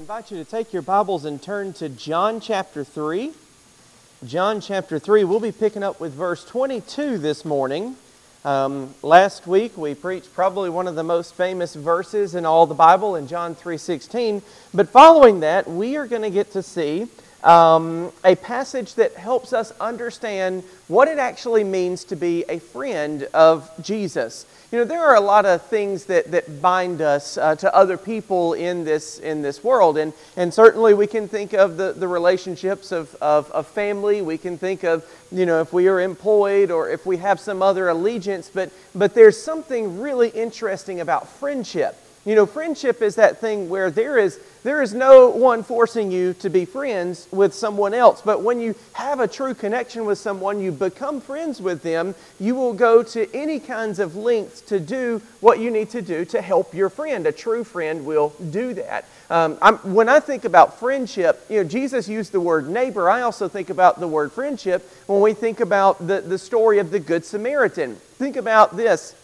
Invite 0.00 0.30
you 0.30 0.42
to 0.42 0.50
take 0.50 0.72
your 0.72 0.80
Bibles 0.80 1.26
and 1.26 1.42
turn 1.42 1.74
to 1.74 1.90
John 1.90 2.40
chapter 2.40 2.84
3. 2.84 3.32
John 4.24 4.62
chapter 4.62 4.98
3. 4.98 5.24
We'll 5.24 5.40
be 5.40 5.52
picking 5.52 5.82
up 5.82 6.00
with 6.00 6.14
verse 6.14 6.42
22 6.46 7.18
this 7.18 7.44
morning. 7.44 7.96
Um, 8.42 8.94
last 9.02 9.46
week 9.46 9.76
we 9.76 9.94
preached 9.94 10.32
probably 10.32 10.70
one 10.70 10.88
of 10.88 10.94
the 10.94 11.02
most 11.02 11.34
famous 11.34 11.74
verses 11.74 12.34
in 12.34 12.46
all 12.46 12.66
the 12.66 12.74
Bible 12.74 13.14
in 13.14 13.26
John 13.26 13.54
3:16. 13.54 14.40
But 14.72 14.88
following 14.88 15.40
that, 15.40 15.68
we 15.68 15.98
are 15.98 16.06
going 16.06 16.22
to 16.22 16.30
get 16.30 16.50
to 16.52 16.62
see 16.62 17.06
um, 17.44 18.12
a 18.24 18.34
passage 18.34 18.94
that 18.94 19.14
helps 19.14 19.52
us 19.52 19.72
understand 19.80 20.62
what 20.88 21.08
it 21.08 21.18
actually 21.18 21.64
means 21.64 22.04
to 22.04 22.16
be 22.16 22.44
a 22.48 22.58
friend 22.58 23.24
of 23.34 23.70
Jesus. 23.82 24.46
You 24.72 24.78
know, 24.78 24.84
there 24.84 25.02
are 25.02 25.16
a 25.16 25.20
lot 25.20 25.46
of 25.46 25.62
things 25.62 26.04
that, 26.04 26.30
that 26.30 26.62
bind 26.62 27.00
us 27.00 27.36
uh, 27.36 27.56
to 27.56 27.74
other 27.74 27.96
people 27.96 28.52
in 28.52 28.84
this, 28.84 29.18
in 29.18 29.42
this 29.42 29.64
world. 29.64 29.98
And, 29.98 30.12
and 30.36 30.54
certainly 30.54 30.94
we 30.94 31.08
can 31.08 31.26
think 31.26 31.54
of 31.54 31.76
the, 31.76 31.92
the 31.92 32.06
relationships 32.06 32.92
of, 32.92 33.12
of, 33.16 33.50
of 33.50 33.66
family. 33.66 34.22
We 34.22 34.38
can 34.38 34.58
think 34.58 34.84
of, 34.84 35.04
you 35.32 35.44
know, 35.44 35.60
if 35.60 35.72
we 35.72 35.88
are 35.88 36.00
employed 36.00 36.70
or 36.70 36.88
if 36.88 37.04
we 37.04 37.16
have 37.16 37.40
some 37.40 37.62
other 37.62 37.88
allegiance. 37.88 38.48
But, 38.52 38.70
but 38.94 39.14
there's 39.14 39.42
something 39.42 39.98
really 39.98 40.28
interesting 40.28 41.00
about 41.00 41.28
friendship. 41.28 41.96
You 42.26 42.34
know, 42.34 42.44
friendship 42.44 43.00
is 43.00 43.14
that 43.14 43.38
thing 43.38 43.70
where 43.70 43.90
there 43.90 44.18
is, 44.18 44.38
there 44.62 44.82
is 44.82 44.92
no 44.92 45.30
one 45.30 45.62
forcing 45.62 46.12
you 46.12 46.34
to 46.34 46.50
be 46.50 46.66
friends 46.66 47.26
with 47.30 47.54
someone 47.54 47.94
else. 47.94 48.20
But 48.20 48.42
when 48.42 48.60
you 48.60 48.74
have 48.92 49.20
a 49.20 49.28
true 49.28 49.54
connection 49.54 50.04
with 50.04 50.18
someone, 50.18 50.60
you 50.60 50.70
become 50.70 51.22
friends 51.22 51.62
with 51.62 51.82
them, 51.82 52.14
you 52.38 52.54
will 52.54 52.74
go 52.74 53.02
to 53.02 53.34
any 53.34 53.58
kinds 53.58 53.98
of 53.98 54.16
lengths 54.16 54.60
to 54.62 54.78
do 54.78 55.22
what 55.40 55.60
you 55.60 55.70
need 55.70 55.88
to 55.90 56.02
do 56.02 56.26
to 56.26 56.42
help 56.42 56.74
your 56.74 56.90
friend. 56.90 57.26
A 57.26 57.32
true 57.32 57.64
friend 57.64 58.04
will 58.04 58.34
do 58.50 58.74
that. 58.74 59.06
Um, 59.30 59.56
when 59.78 60.10
I 60.10 60.20
think 60.20 60.44
about 60.44 60.78
friendship, 60.78 61.42
you 61.48 61.62
know, 61.62 61.68
Jesus 61.68 62.06
used 62.06 62.32
the 62.32 62.40
word 62.40 62.68
neighbor. 62.68 63.08
I 63.08 63.22
also 63.22 63.48
think 63.48 63.70
about 63.70 63.98
the 63.98 64.08
word 64.08 64.30
friendship 64.30 64.86
when 65.06 65.22
we 65.22 65.32
think 65.32 65.60
about 65.60 66.06
the, 66.06 66.20
the 66.20 66.36
story 66.36 66.80
of 66.80 66.90
the 66.90 67.00
Good 67.00 67.24
Samaritan. 67.24 67.96
Think 67.96 68.36
about 68.36 68.76
this 68.76 69.14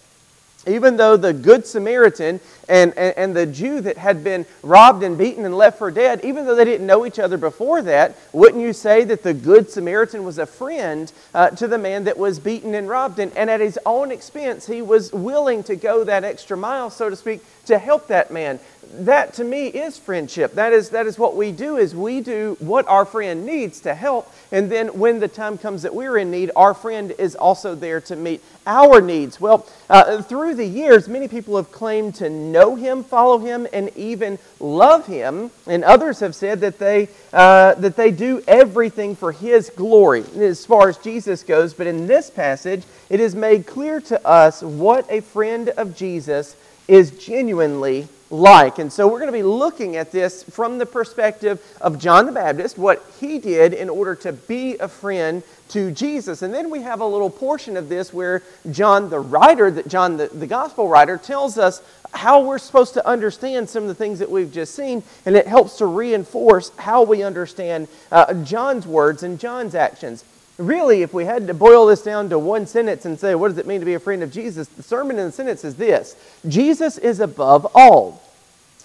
even 0.67 0.97
though 0.97 1.17
the 1.17 1.33
Good 1.33 1.67
Samaritan 1.67 2.41
and, 2.69 2.93
and, 2.97 3.15
and, 3.17 3.37
the 3.37 3.47
Jew 3.47 3.81
that 3.83 3.97
had 3.97 4.25
been 4.25 4.45
robbed 4.63 5.03
and 5.03 5.17
beaten 5.17 5.45
and 5.45 5.57
left 5.57 5.79
for 5.79 5.91
dead, 5.91 6.25
even 6.25 6.47
though 6.47 6.55
they 6.55 6.65
didn't 6.65 6.87
know 6.87 7.07
each 7.07 7.19
other 7.19 7.37
before 7.37 7.83
that, 7.83 8.17
wouldn't 8.33 8.63
you 8.63 8.73
say 8.73 9.05
that 9.05 9.23
the 9.23 9.35
Good 9.35 9.71
Samaritan 9.71 10.25
was 10.25 10.39
a 10.39 10.47
friend 10.47 11.13
uh, 11.35 11.51
to 11.51 11.69
the 11.69 11.79
man 11.79 12.05
that 12.05 12.19
was 12.19 12.41
beaten 12.41 12.75
and 12.75 12.89
robbed? 12.89 13.19
And, 13.19 13.37
and 13.37 13.49
at 13.49 13.61
his 13.61 13.79
own 13.87 14.11
expense, 14.11 14.67
he 14.67 14.83
was 14.83 15.13
willing 15.13 15.63
to 15.65 15.77
go 15.77 16.03
that 16.05 16.25
extra 16.25 16.57
mile, 16.57 16.91
so 16.91 17.09
to 17.09 17.17
speak, 17.17 17.43
to 17.67 17.79
help 17.79 18.09
that 18.09 18.31
man 18.31 18.59
that 18.95 19.35
to 19.35 19.45
me 19.45 19.67
is 19.67 19.99
friendship. 19.99 20.55
That 20.55 20.73
is, 20.73 20.91
that 20.91 21.07
is 21.07 21.19
what 21.19 21.37
we 21.37 21.53
do 21.53 21.77
is 21.77 21.95
we 21.95 22.21
do 22.21 22.57
what 22.61 22.87
our 22.89 23.05
friend 23.05 23.45
needs 23.45 23.81
to 23.81 23.95
help. 23.95 24.33
And 24.53 24.71
then 24.71 24.89
when 24.99 25.21
the 25.21 25.29
time 25.29 25.59
comes 25.59 25.83
that 25.83 25.95
we're 25.95 26.19
in 26.19 26.31
need, 26.31 26.51
our 26.57 26.75
friend 26.75 27.13
is 27.19 27.35
also 27.35 27.75
there 27.75 28.01
to 28.03 28.17
meet 28.17 28.43
our 28.67 29.01
needs. 29.01 29.41
Well, 29.41 29.67
uh, 29.91 30.23
through 30.23 30.55
the 30.55 30.65
years, 30.65 31.09
many 31.09 31.29
people 31.29 31.57
have 31.57 31.71
claimed 31.71 32.15
to 32.17 32.31
know 32.31 32.75
him, 32.75 33.05
follow 33.05 33.39
him, 33.39 33.67
and 33.73 33.91
even 33.97 34.39
love 34.61 35.07
him. 35.07 35.51
And 35.67 35.85
others 35.85 36.21
have 36.21 36.35
said 36.35 36.61
that 36.61 36.79
they, 36.79 37.09
uh, 37.33 37.75
that 37.75 37.97
they 37.97 38.11
do 38.11 38.43
everything 38.49 39.17
for 39.17 39.33
his 39.33 39.71
glory 39.71 40.25
as 40.37 40.65
far 40.65 40.89
as 40.89 40.97
Jesus 40.99 41.43
goes. 41.43 41.75
But 41.75 41.87
in 41.87 42.07
this 42.07 42.31
passage, 42.31 42.85
it 43.11 43.21
is 43.21 43.35
made 43.35 43.67
clear 43.67 44.01
to 44.03 44.27
us 44.27 44.63
what 44.63 45.07
a 45.11 45.21
friend 45.21 45.69
of 45.71 45.97
Jesus 45.97 46.57
is 46.89 47.11
genuinely 47.11 48.09
like. 48.31 48.79
And 48.79 48.93
so 48.93 49.07
we're 49.07 49.21
going 49.21 49.33
to 49.33 49.39
be 49.39 49.43
looking 49.43 49.97
at 49.97 50.13
this 50.13 50.43
from 50.43 50.79
the 50.79 50.87
perspective 50.87 51.63
of 51.81 51.99
John 51.99 52.27
the 52.27 52.33
Baptist, 52.33 52.79
what 52.79 53.05
he 53.21 53.39
did 53.39 53.73
in 53.73 53.89
order 53.89 54.15
to 54.17 54.33
be 54.33 54.77
a 54.79 54.89
friend 54.89 55.43
to 55.69 55.91
Jesus. 55.91 56.43
And 56.43 56.55
then 56.55 56.71
we 56.71 56.83
have 56.83 57.01
a 57.01 57.07
little 57.07 57.31
portion 57.31 57.77
of 57.77 57.89
this 57.89 58.13
where 58.13 58.43
John 58.71 59.11
the 59.11 59.21
writer, 59.21 59.71
that 59.71 59.89
John 59.89 60.17
the, 60.17 60.29
the 60.29 60.47
gospel 60.47 60.89
writer, 60.89 61.17
tells 61.17 61.59
us 61.59 61.83
how 62.13 62.43
we're 62.43 62.59
supposed 62.59 62.95
to 62.95 63.07
understand 63.07 63.69
some 63.69 63.83
of 63.83 63.89
the 63.89 63.95
things 63.95 64.19
that 64.21 64.31
we've 64.31 64.53
just 64.53 64.75
seen, 64.75 65.03
and 65.25 65.37
it 65.37 65.47
helps 65.47 65.79
to 65.79 65.87
reinforce 65.87 66.71
how 66.77 67.03
we 67.03 67.23
understand 67.23 67.89
uh, 68.13 68.33
John's 68.45 68.87
words 68.87 69.23
and 69.23 69.39
John's 69.39 69.75
actions. 69.75 70.25
Really, 70.59 71.03
if 71.03 71.13
we 71.13 71.27
had 71.27 71.47
to 71.49 71.55
boil 71.55 71.87
this 71.87 72.03
down 72.03 72.31
to 72.31 72.39
one 72.39 72.67
sentence 72.67 73.05
and 73.05 73.21
say, 73.21 73.35
what 73.35 73.49
does 73.49 73.59
it 73.59 73.67
mean 73.67 73.81
to 73.81 73.87
be 73.87 73.95
a 73.95 74.01
friend 74.01 74.23
of 74.23 74.33
Jesus? 74.33 74.69
The 74.69 74.83
sermon 74.83 75.19
in 75.19 75.27
the 75.27 75.33
sentence 75.33 75.65
is 75.65 75.77
this 75.77 76.17
Jesus 76.49 76.97
is 76.97 77.21
above 77.21 77.67
all, 77.75 78.23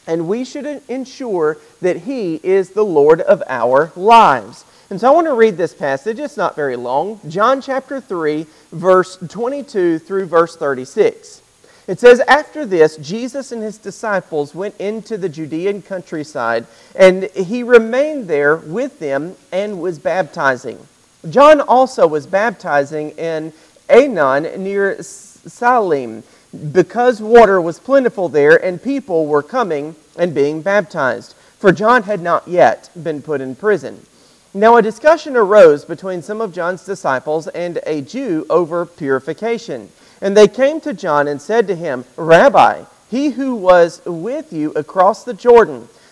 and 0.06 0.28
we 0.28 0.44
should 0.44 0.82
ensure 0.90 1.58
that 1.82 1.98
He 1.98 2.42
is 2.44 2.72
the 2.72 2.84
Lord 2.84 3.22
of 3.22 3.42
our 3.48 3.92
lives. 3.96 4.66
And 4.90 5.00
so 5.00 5.08
I 5.08 5.16
want 5.16 5.28
to 5.28 5.34
read 5.34 5.56
this 5.56 5.74
passage. 5.74 6.20
It's 6.20 6.36
not 6.36 6.58
very 6.58 6.76
long. 6.76 7.22
John 7.30 7.62
chapter 7.62 8.02
3, 8.02 8.46
verse 8.74 9.18
22 9.26 10.00
through 10.00 10.26
verse 10.26 10.58
36. 10.58 11.42
It 11.88 12.02
says, 12.02 12.20
After 12.28 12.66
this, 12.66 12.98
Jesus 12.98 13.54
and 13.54 13.62
his 13.62 13.78
disciples 13.78 14.54
went 14.54 14.76
into 14.80 15.18
the 15.18 15.30
Judean 15.30 15.82
countryside, 15.82 16.68
and 16.94 17.24
he 17.32 17.64
remained 17.64 18.28
there 18.28 18.58
with 18.58 19.00
them 19.00 19.38
and 19.54 19.82
was 19.82 19.98
baptizing. 19.98 20.86
John 21.30 21.62
also 21.62 22.08
was 22.08 22.26
baptizing 22.26 23.12
in 23.12 23.54
Aenon 23.90 24.58
near 24.58 25.02
Salim 25.02 26.24
because 26.72 27.22
water 27.22 27.62
was 27.62 27.80
plentiful 27.80 28.28
there 28.28 28.64
and 28.64 28.82
people 28.82 29.28
were 29.28 29.44
coming 29.44 29.96
and 30.18 30.34
being 30.34 30.62
baptized, 30.62 31.34
for 31.58 31.72
John 31.72 32.04
had 32.04 32.22
not 32.22 32.48
yet 32.48 32.90
been 33.02 33.22
put 33.22 33.40
in 33.40 33.56
prison. 33.56 34.06
Now, 34.54 34.76
a 34.76 34.82
discussion 34.82 35.38
arose 35.38 35.86
between 35.86 36.22
some 36.22 36.42
of 36.42 36.54
John's 36.54 36.84
disciples 36.84 37.48
and 37.50 37.80
a 37.86 38.02
Jew 38.02 38.46
over 38.50 38.86
purification. 38.86 39.90
And 40.20 40.36
they 40.36 40.50
came 40.50 40.82
to 40.82 40.94
John 40.94 41.28
and 41.30 41.42
said 41.42 41.68
to 41.68 41.76
him, 41.76 42.04
Rabbi, 42.18 42.84
he 43.10 43.30
who 43.30 43.56
was 43.56 44.02
with 44.06 44.52
you 44.52 44.72
across 44.72 45.24
the 45.24 45.34
Jordan, 45.34 45.88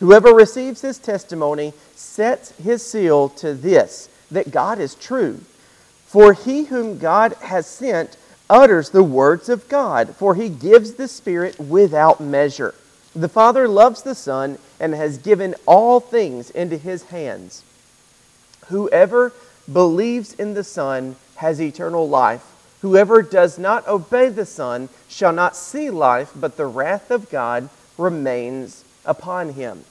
Whoever 0.00 0.32
receives 0.32 0.80
his 0.80 0.98
testimony 0.98 1.72
sets 1.94 2.50
his 2.52 2.84
seal 2.84 3.28
to 3.30 3.54
this 3.54 4.08
that 4.30 4.50
God 4.50 4.78
is 4.78 4.94
true. 4.94 5.40
For 6.06 6.32
he 6.32 6.64
whom 6.64 6.98
God 6.98 7.34
has 7.40 7.66
sent 7.66 8.16
utters 8.48 8.90
the 8.90 9.02
words 9.02 9.48
of 9.48 9.68
God, 9.68 10.14
for 10.16 10.34
he 10.34 10.48
gives 10.48 10.94
the 10.94 11.08
Spirit 11.08 11.58
without 11.58 12.20
measure. 12.20 12.74
The 13.14 13.28
Father 13.28 13.68
loves 13.68 14.02
the 14.02 14.14
Son 14.14 14.58
and 14.80 14.94
has 14.94 15.18
given 15.18 15.54
all 15.66 16.00
things 16.00 16.50
into 16.50 16.76
his 16.76 17.04
hands. 17.04 17.62
Whoever 18.66 19.32
believes 19.72 20.34
in 20.34 20.54
the 20.54 20.64
Son 20.64 21.16
has 21.36 21.60
eternal 21.60 22.08
life. 22.08 22.44
Whoever 22.82 23.22
does 23.22 23.58
not 23.58 23.86
obey 23.88 24.28
the 24.28 24.46
Son 24.46 24.88
shall 25.08 25.32
not 25.32 25.56
see 25.56 25.90
life, 25.90 26.32
but 26.36 26.56
the 26.56 26.66
wrath 26.66 27.10
of 27.10 27.30
God 27.30 27.70
remains 27.96 28.83
upon 29.04 29.52
him. 29.52 29.84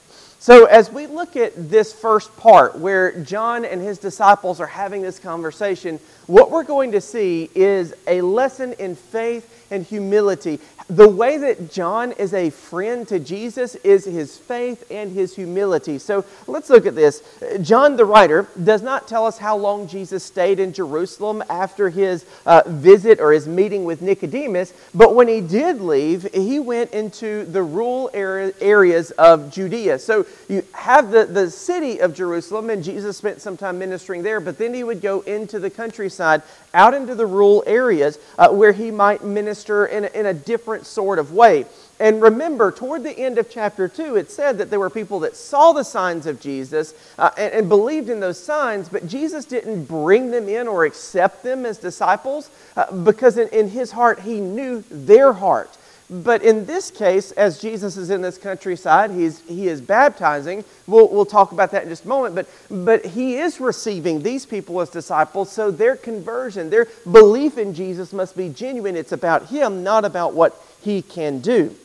So, 0.44 0.66
as 0.66 0.92
we 0.92 1.08
look 1.08 1.38
at 1.38 1.54
this 1.70 1.94
first 1.94 2.36
part 2.36 2.78
where 2.78 3.18
John 3.24 3.64
and 3.64 3.80
his 3.80 3.98
disciples 3.98 4.60
are 4.60 4.68
having 4.68 5.02
this 5.02 5.18
conversation, 5.18 6.02
what 6.28 6.52
we're 6.52 6.66
going 6.66 6.92
to 6.92 7.00
see 7.00 7.50
is 7.56 7.94
a 8.08 8.20
lesson 8.20 8.74
in 8.74 8.96
faith 8.96 9.64
and 9.72 9.86
humility. 9.86 10.60
The 10.88 11.08
way 11.08 11.38
that 11.38 11.72
John 11.72 12.12
is 12.14 12.34
a 12.34 12.50
friend 12.50 13.08
to 13.08 13.20
Jesus 13.20 13.76
is 13.76 14.06
his 14.06 14.38
faith 14.38 14.86
and 14.92 15.12
his 15.12 15.36
humility. 15.36 15.98
So 15.98 16.26
let's 16.46 16.70
look 16.70 16.86
at 16.86 16.94
this. 16.94 17.24
John, 17.62 17.96
the 17.96 18.06
writer, 18.06 18.48
does 18.62 18.82
not 18.82 19.08
tell 19.08 19.26
us 19.26 19.38
how 19.38 19.58
long 19.58 19.88
Jesus 19.88 20.24
stayed 20.24 20.60
in 20.60 20.74
Jerusalem 20.74 21.42
after 21.50 21.90
his 21.90 22.26
uh, 22.46 22.64
visit 22.68 23.20
or 23.20 23.32
his 23.32 23.48
meeting 23.48 23.86
with 23.86 24.02
Nicodemus, 24.02 24.74
but 24.94 25.16
when 25.16 25.28
he 25.28 25.42
did 25.42 25.80
leave, 25.80 26.32
he 26.34 26.60
went 26.60 26.92
into 26.92 27.46
the 27.46 27.64
rural 27.64 28.10
areas 28.14 29.12
of 29.12 29.52
Judea. 29.52 30.00
So 30.00 30.26
you 30.50 30.64
have 30.74 31.12
the, 31.12 31.26
the 31.26 31.50
city 31.50 32.00
of 32.00 32.14
Jerusalem, 32.14 32.70
and 32.70 32.84
Jesus 32.84 33.18
spent 33.18 33.42
some 33.42 33.58
time 33.58 33.80
ministering 33.80 34.24
there, 34.24 34.40
but 34.40 34.58
then 34.58 34.74
he 34.74 34.84
would 34.84 35.02
go 35.02 35.22
into 35.22 35.60
the 35.60 35.70
countryside, 35.70 36.42
out 36.74 36.94
into 36.94 37.16
the 37.16 37.26
rural 37.26 37.64
areas 37.66 38.20
uh, 38.38 38.50
where 38.50 38.72
he 38.72 38.92
might 38.92 39.24
minister 39.24 39.86
in 39.86 40.06
a, 40.06 40.08
in 40.08 40.26
a 40.26 40.34
different 40.34 40.86
sort 40.86 41.20
of 41.20 41.32
way. 41.34 41.66
And 42.00 42.22
remember, 42.22 42.72
toward 42.72 43.04
the 43.04 43.18
end 43.18 43.38
of 43.38 43.50
chapter 43.50 43.88
2, 43.88 44.16
it 44.16 44.32
said 44.32 44.58
that 44.58 44.70
there 44.70 44.80
were 44.80 44.90
people 44.90 45.20
that 45.22 45.36
saw 45.36 45.74
the 45.74 45.84
signs 45.84 46.26
of 46.26 46.42
Jesus 46.42 46.94
uh, 47.18 47.30
and, 47.38 47.54
and, 47.54 47.70
believed 47.70 48.10
in 48.10 48.20
those 48.20 48.44
signs, 48.44 48.90
but 48.90 49.08
Jesus 49.08 49.46
didn't 49.46 49.86
bring 49.86 50.32
them 50.32 50.50
in 50.50 50.68
or 50.68 50.86
accept 50.86 51.44
them 51.44 51.66
as 51.66 51.78
disciples 51.78 52.50
uh, 52.76 52.92
because 52.92 53.38
in, 53.38 53.48
in 53.50 53.70
his 53.70 53.92
heart, 53.92 54.20
he 54.20 54.40
knew 54.42 54.84
their 54.90 55.34
heart. 55.34 55.78
But 56.14 56.44
in 56.44 56.68
this 56.68 56.92
case, 56.92 57.32
as 57.32 57.60
Jesus 57.60 57.98
is 57.98 58.12
in 58.12 58.22
this 58.22 58.38
countryside, 58.38 59.10
he's, 59.10 59.42
he 59.48 59.68
is 59.68 59.82
baptizing. 59.82 60.64
We'll, 60.86 61.08
we'll 61.08 61.26
talk 61.26 61.52
about 61.52 61.72
that 61.72 61.84
in 61.84 61.90
just 61.90 62.06
a 62.06 62.08
moment. 62.08 62.36
But, 62.36 62.48
but 62.70 63.04
he 63.04 63.38
is 63.38 63.60
receiving 63.60 64.22
these 64.22 64.46
people 64.46 64.80
as 64.82 64.92
disciples, 64.92 65.52
so 65.52 65.72
their 65.72 65.96
conversion, 65.96 66.70
their 66.70 66.88
belief 67.12 67.58
in 67.58 67.74
Jesus 67.74 68.14
must 68.14 68.38
be 68.38 68.50
genuine. 68.50 68.96
It's 68.96 69.12
about 69.12 69.48
him, 69.48 69.84
not 69.84 70.06
about 70.06 70.36
what 70.36 70.64
he 70.84 71.02
can 71.02 71.40
do. 71.40 71.76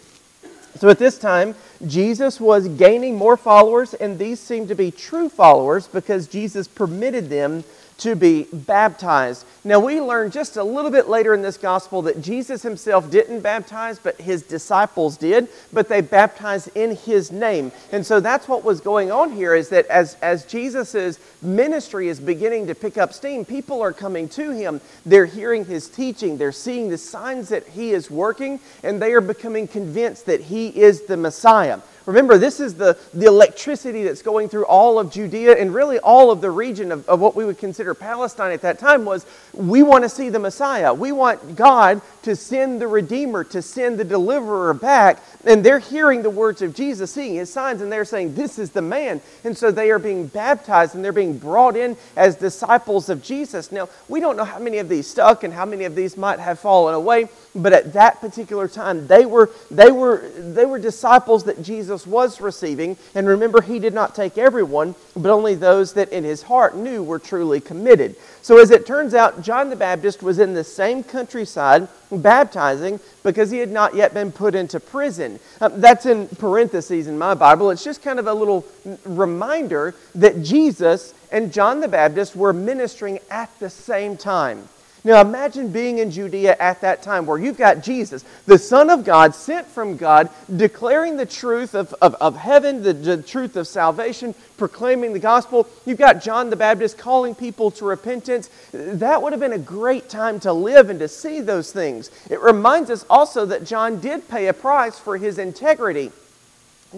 So 0.75 0.91
at 0.91 0.99
this 0.99 1.19
time, 1.19 1.55
Jesus 1.87 2.39
was 2.39 2.69
gaining 2.69 3.17
more 3.17 3.39
followers, 3.39 3.95
and 3.95 4.19
these 4.19 4.41
seemed 4.41 4.69
to 4.69 4.75
be 4.75 4.91
true 4.91 5.31
followers 5.31 5.89
because 5.89 6.29
Jesus 6.29 6.69
permitted 6.69 7.31
them 7.31 7.65
to 7.99 8.15
be 8.15 8.47
baptized. 8.53 9.45
Now, 9.65 9.81
we 9.81 10.01
learn 10.01 10.31
just 10.31 10.57
a 10.57 10.63
little 10.63 10.91
bit 10.91 11.09
later 11.09 11.35
in 11.35 11.43
this 11.43 11.57
gospel 11.57 12.03
that 12.03 12.23
Jesus 12.23 12.63
himself 12.63 13.11
didn't 13.11 13.41
baptize, 13.41 13.99
but 13.99 14.21
his 14.21 14.43
disciples 14.43 15.17
did, 15.17 15.49
but 15.73 15.89
they 15.89 16.01
baptized 16.01 16.71
in 16.77 16.97
his 16.97 17.33
name. 17.33 17.73
And 17.93 18.07
so 18.07 18.21
that's 18.21 18.49
what 18.49 18.65
was 18.65 18.81
going 18.81 19.11
on 19.11 19.33
here 19.33 19.55
is 19.55 19.69
that 19.71 19.87
as, 19.87 20.17
as 20.23 20.45
Jesus' 20.47 21.19
ministry 21.43 22.09
is 22.09 22.21
beginning 22.21 22.69
to 22.69 22.75
pick 22.75 22.97
up 22.97 23.13
steam, 23.13 23.45
people 23.45 23.83
are 23.83 23.93
coming 23.93 24.29
to 24.31 24.51
him. 24.51 24.81
They're 25.05 25.27
hearing 25.27 25.65
his 25.65 25.89
teaching, 25.89 26.39
they're 26.39 26.53
seeing 26.53 26.89
the 26.89 26.99
signs 26.99 27.49
that 27.49 27.67
he 27.67 27.91
is 27.91 28.11
working, 28.11 28.61
and 28.83 29.03
they 29.03 29.13
are 29.13 29.21
becoming 29.21 29.67
convinced 29.67 30.27
that 30.27 30.41
he 30.41 30.69
is 30.69 31.03
the 31.03 31.17
Messiah. 31.17 31.81
Remember, 32.09 32.39
this 32.39 32.59
is 32.59 32.73
the, 32.73 32.97
the 33.13 33.27
electricity 33.27 34.03
that's 34.03 34.23
going 34.23 34.49
through 34.49 34.65
all 34.65 34.99
of 34.99 35.13
Judea 35.13 35.59
and 35.59 35.75
really 35.75 35.99
all 35.99 36.31
of 36.31 36.41
the 36.41 36.51
region 36.51 36.91
of, 36.91 37.07
of 37.07 37.21
what 37.21 37.37
we 37.37 37.45
would 37.45 37.59
consider 37.59 37.93
Palestine 37.93 38.51
at 38.51 38.63
that 38.63 38.79
time 38.79 39.05
was 39.05 39.27
we 39.53 39.83
want 39.83 40.05
to 40.05 40.09
see 40.09 40.31
the 40.31 40.39
Messiah. 40.39 40.95
We 40.95 41.13
want 41.13 41.55
God 41.55 42.01
to 42.23 42.35
send 42.35 42.81
the 42.81 42.89
Redeemer, 42.89 43.45
to 43.45 43.61
send 43.61 43.99
the 43.99 44.05
deliverer 44.05 44.73
back. 44.73 45.23
And 45.45 45.63
they're 45.63 45.81
hearing 45.81 46.23
the 46.23 46.31
words 46.31 46.63
of 46.63 46.75
Jesus, 46.75 47.13
seeing 47.13 47.35
his 47.35 47.53
signs, 47.53 47.83
and 47.83 47.93
they're 47.93 48.07
saying, 48.07 48.35
This 48.35 48.59
is 48.59 48.71
the 48.71 48.81
man. 48.81 49.21
And 49.45 49.57
so 49.57 49.71
they 49.71 49.91
are 49.91 49.99
being 49.99 50.29
baptized 50.29 50.95
and 50.95 51.05
they're 51.05 51.13
being 51.13 51.37
brought 51.37 51.77
in 51.77 51.95
as 52.17 52.37
disciples 52.37 53.11
of 53.11 53.23
Jesus. 53.23 53.71
Now, 53.71 53.91
we 54.09 54.21
don't 54.21 54.39
know 54.39 54.45
how 54.45 54.59
many 54.59 54.79
of 54.79 54.89
these 54.89 55.07
stuck 55.07 55.45
and 55.45 55.53
how 55.53 55.67
many 55.67 55.85
of 55.85 55.95
these 55.95 56.17
might 56.17 56.39
have 56.39 56.59
fallen 56.59 56.95
away, 56.95 57.29
but 57.55 57.73
at 57.73 57.93
that 57.95 58.21
particular 58.21 58.69
time, 58.69 59.07
they 59.07 59.27
were, 59.27 59.51
they 59.71 59.91
were, 59.91 60.29
they 60.37 60.65
were 60.65 60.79
disciples 60.79 61.45
that 61.45 61.63
Jesus 61.63 62.07
was 62.07 62.41
receiving. 62.41 62.97
And 63.15 63.27
remember, 63.27 63.61
he 63.61 63.79
did 63.79 63.95
not 63.95 64.15
take 64.15 64.39
everyone, 64.39 64.95
but 65.17 65.31
only 65.31 65.55
those 65.55 65.95
that 65.95 66.11
in 66.11 66.25
his 66.25 66.43
heart 66.43 66.77
knew 66.77 67.03
were 67.03 67.19
truly 67.19 67.61
committed. 67.61 68.17
So, 68.43 68.61
as 68.61 68.71
it 68.71 68.87
turns 68.87 69.15
out, 69.15 69.43
John 69.43 69.71
the 69.71 69.77
Baptist 69.77 70.23
was 70.23 70.39
in 70.39 70.55
the 70.55 70.65
same 70.65 71.03
countryside 71.03 71.89
baptizing 72.11 73.01
because 73.23 73.51
he 73.51 73.59
had 73.59 73.71
not 73.71 73.95
yet 73.95 74.15
been 74.15 74.33
put 74.33 74.55
into 74.55 74.81
prison. 74.81 75.39
Um, 75.61 75.81
that's 75.81 76.07
in 76.07 76.29
parentheses 76.29 77.07
in 77.07 77.19
my 77.19 77.35
Bible. 77.35 77.71
It's 77.71 77.85
just 77.85 78.03
kind 78.03 78.19
of 78.19 78.27
a 78.27 78.33
little 78.33 78.65
reminder 79.05 79.95
that 80.15 80.43
Jesus 80.43 81.15
and 81.31 81.53
John 81.53 81.81
the 81.81 81.89
Baptist 81.89 82.37
were 82.37 82.53
ministering 82.53 83.19
at 83.31 83.51
the 83.59 83.69
same 83.69 84.17
time. 84.17 84.69
Now 85.09 85.23
imagine 85.23 85.73
being 85.73 86.01
in 86.01 86.11
Judea 86.11 86.55
at 86.61 86.83
that 86.83 87.03
time 87.03 87.25
where 87.25 87.39
you've 87.39 87.57
got 87.57 87.83
Jesus, 87.83 88.27
the 88.45 88.59
Son 88.59 88.91
of 88.91 89.07
God, 89.07 89.35
sent 89.35 89.67
from 89.67 89.97
God, 89.97 90.29
declaring 90.55 91.17
the 91.17 91.25
truth 91.25 91.75
of, 91.75 91.95
of, 92.03 92.15
of 92.17 92.37
heaven, 92.37 92.83
the, 92.83 92.93
the 92.93 93.23
truth 93.23 93.57
of 93.57 93.67
salvation, 93.67 94.35
proclaiming 94.59 95.15
the 95.15 95.19
gospel. 95.19 95.67
You've 95.87 95.97
got 95.97 96.21
John 96.21 96.51
the 96.51 96.57
Baptist 96.57 96.99
calling 96.99 97.35
people 97.35 97.71
to 97.71 97.87
repentance. 97.87 98.51
That 98.73 99.23
would 99.23 99.33
have 99.33 99.41
been 99.41 99.55
a 99.55 99.59
great 99.59 100.11
time 100.11 100.41
to 100.41 100.53
live 100.53 100.91
and 100.91 100.99
to 100.99 101.09
see 101.09 101.41
those 101.41 101.73
things. 101.73 102.11
It 102.29 102.43
reminds 102.43 102.91
us 102.91 103.07
also 103.09 103.47
that 103.47 103.65
John 103.65 104.01
did 104.01 104.29
pay 104.29 104.49
a 104.49 104.53
price 104.53 104.99
for 104.99 105.17
his 105.17 105.39
integrity. 105.39 106.13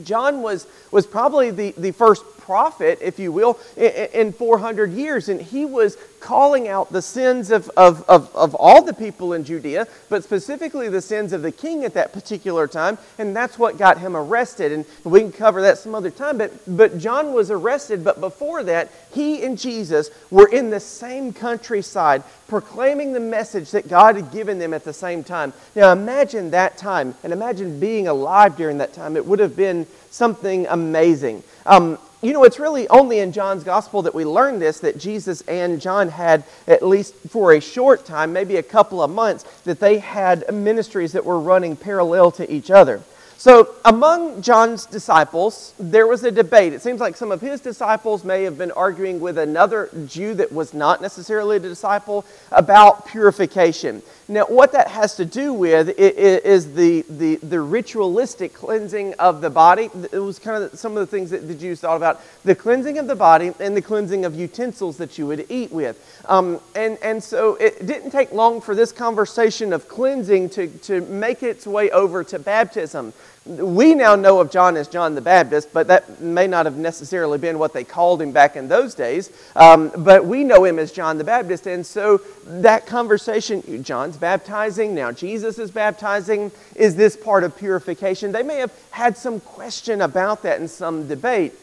John 0.03 0.43
was, 0.43 0.67
was 0.91 1.07
probably 1.07 1.53
the, 1.53 1.75
the 1.77 1.93
first 1.93 2.25
prophet, 2.39 2.99
if 3.01 3.21
you 3.21 3.31
will, 3.31 3.59
in, 3.77 4.09
in 4.13 4.33
400 4.33 4.93
years, 4.93 5.29
and 5.29 5.41
he 5.41 5.65
was 5.65 5.97
calling 6.21 6.69
out 6.69 6.93
the 6.93 7.03
sins 7.03 7.51
of, 7.51 7.69
of, 7.77 8.09
of, 8.09 8.35
of 8.37 8.55
all 8.55 8.83
the 8.83 8.95
people 8.95 9.33
in 9.33 9.43
Judea, 9.43 9.89
but 10.09 10.23
specifically 10.23 10.89
the 10.89 11.01
sins 11.01 11.33
of 11.33 11.43
the 11.43 11.51
king 11.51 11.85
at 11.85 11.95
that 11.95 12.13
particular 12.13 12.69
time, 12.69 12.99
and 13.19 13.35
that's 13.35 13.59
what 13.59 13.79
got 13.79 13.99
him 13.99 14.17
arrested. 14.17 14.73
And 14.73 14.85
we 15.03 15.21
can 15.21 15.33
cover 15.33 15.63
that 15.63 15.79
some 15.79 15.95
other 15.95 16.11
time, 16.11 16.39
but, 16.39 16.53
but 16.67 16.99
John 16.99 17.33
was 17.33 17.51
arrested, 17.51 18.05
but 18.05 18.21
before 18.21 18.63
that, 18.65 18.91
he 19.13 19.45
and 19.45 19.59
Jesus 19.59 20.11
were 20.31 20.49
in 20.49 20.71
the 20.71 20.81
same 20.81 21.33
countryside 21.33 22.23
proclaiming 22.47 23.13
the 23.13 23.21
message 23.21 23.71
that 23.71 23.89
God 23.89 24.17
had 24.17 24.33
given 24.33 24.59
them 24.59 24.75
at 24.75 24.85
the 24.85 24.93
same 24.93 25.25
time. 25.25 25.53
Now 25.75 25.93
imagine 25.93 26.51
that 26.51 26.77
time, 26.77 27.15
and 27.23 27.33
imagine 27.33 27.81
being 27.81 28.09
alive 28.09 28.57
during 28.57 28.79
that 28.79 28.93
time. 28.93 29.17
It 29.17 29.25
would 29.25 29.39
have 29.39 29.57
been 29.57 29.87
something 30.11 30.67
amazing. 30.67 31.43
Um, 31.65 31.99
you 32.23 32.33
know, 32.33 32.45
it's 32.45 32.59
really 32.59 32.87
only 32.89 33.21
in 33.21 33.33
John's 33.33 33.65
gospel 33.65 34.03
that 34.03 34.15
we 34.15 34.25
learn 34.25 34.59
this 34.59 34.81
that 34.81 34.99
Jesus 34.99 35.41
and 35.43 35.81
John 35.81 36.09
had, 36.09 36.45
at 36.67 36.83
least 36.83 37.15
for 37.29 37.53
a 37.53 37.61
short 37.61 38.05
time, 38.05 38.33
maybe 38.33 38.57
a 38.57 38.63
couple 38.63 39.03
of 39.03 39.11
months, 39.11 39.45
that 39.65 39.81
they 39.81 39.99
had 39.99 40.53
ministries 40.53 41.13
that 41.13 41.25
were 41.25 41.41
running 41.41 41.77
parallel 41.77 42.31
to 42.33 42.53
each 42.53 42.71
other. 42.71 43.01
So, 43.41 43.75
among 43.87 44.43
John's 44.43 44.85
disciples, 44.85 45.73
there 45.79 46.07
was 46.07 46.23
a 46.25 46.31
debate. 46.31 46.75
It 46.75 46.83
seems 46.83 47.01
like 47.01 47.17
some 47.17 47.33
of 47.33 47.41
his 47.41 47.63
disciples 47.63 48.23
may 48.23 48.43
have 48.43 48.59
been 48.59 48.71
arguing 48.73 49.19
with 49.19 49.39
another 49.39 49.89
Jew 50.07 50.35
that 50.35 50.53
was 50.53 50.75
not 50.75 51.01
necessarily 51.01 51.57
a 51.57 51.61
disciple 51.61 52.27
about 52.53 53.07
purification. 53.07 54.03
Now, 54.29 54.45
what 54.45 54.73
that 54.73 54.89
has 54.89 55.17
to 55.17 55.25
do 55.25 55.55
with 55.55 55.89
is 55.99 56.75
the, 56.75 57.01
the, 57.09 57.37
the 57.37 57.63
ritualistic 57.63 58.53
cleansing 58.53 59.15
of 59.15 59.41
the 59.41 59.49
body. 59.49 59.89
It 60.13 60.19
was 60.19 60.39
kind 60.39 60.63
of 60.63 60.79
some 60.79 60.93
of 60.93 60.99
the 60.99 61.07
things 61.07 61.31
that 61.31 61.49
the 61.49 61.55
Jews 61.55 61.81
thought 61.81 61.97
about 61.97 62.21
the 62.45 62.55
cleansing 62.55 62.99
of 62.99 63.07
the 63.07 63.17
body 63.17 63.53
and 63.59 63.75
the 63.75 63.81
cleansing 63.81 64.27
of 64.27 64.35
utensils 64.35 64.99
that 64.99 65.17
you 65.17 65.27
would 65.27 65.47
eat 65.49 65.73
with. 65.73 66.21
Um, 66.29 66.61
and, 66.77 66.99
and 67.03 67.25
so 67.25 67.55
it 67.55 67.87
didn't 67.87 68.11
take 68.11 68.33
long 68.33 68.61
for 68.61 68.75
this 68.75 68.93
conversation 68.93 69.73
of 69.73 69.89
cleansing 69.89 70.51
to, 70.51 70.69
to 70.69 71.01
make 71.01 71.43
its 71.43 71.67
way 71.67 71.91
over 71.91 72.23
to 72.23 72.39
baptism 72.39 73.15
we 73.47 73.95
now 73.95 74.17
know 74.17 74.39
of 74.39 74.51
John 74.51 74.77
as 74.77 74.87
John 74.87 75.15
the 75.15 75.23
Baptist, 75.23 75.73
but 75.73 75.87
that 75.87 76.21
may 76.21 76.47
not 76.47 76.67
have 76.67 76.77
necessarily 76.77 77.39
been 77.39 77.59
what 77.59 77.73
they 77.73 77.85
called 77.85 78.21
him 78.21 78.33
back 78.33 78.55
in 78.55 78.69
those 78.69 78.95
days. 78.95 79.31
Um, 79.57 79.91
but 79.97 80.27
we 80.27 80.45
know 80.45 80.65
him 80.65 80.79
as 80.79 80.93
John 80.93 81.17
the 81.17 81.25
Baptist. 81.25 81.67
And 81.67 81.85
so 81.85 82.19
that 82.45 82.87
conversation, 82.87 83.83
John's 83.83 84.19
baptizing, 84.19 84.95
now 84.95 85.11
Jesus 85.11 85.59
is 85.59 85.71
baptizing. 85.71 86.53
Is 86.75 86.97
this 86.97 87.17
part 87.17 87.43
of 87.43 87.57
purification? 87.57 88.31
They 88.31 88.43
may 88.43 88.57
have 88.57 88.73
had 88.91 89.17
some 89.17 89.41
question 89.41 90.03
about 90.03 90.43
that 90.43 90.61
in 90.61 90.69
some 90.69 91.09
debate. 91.09 91.55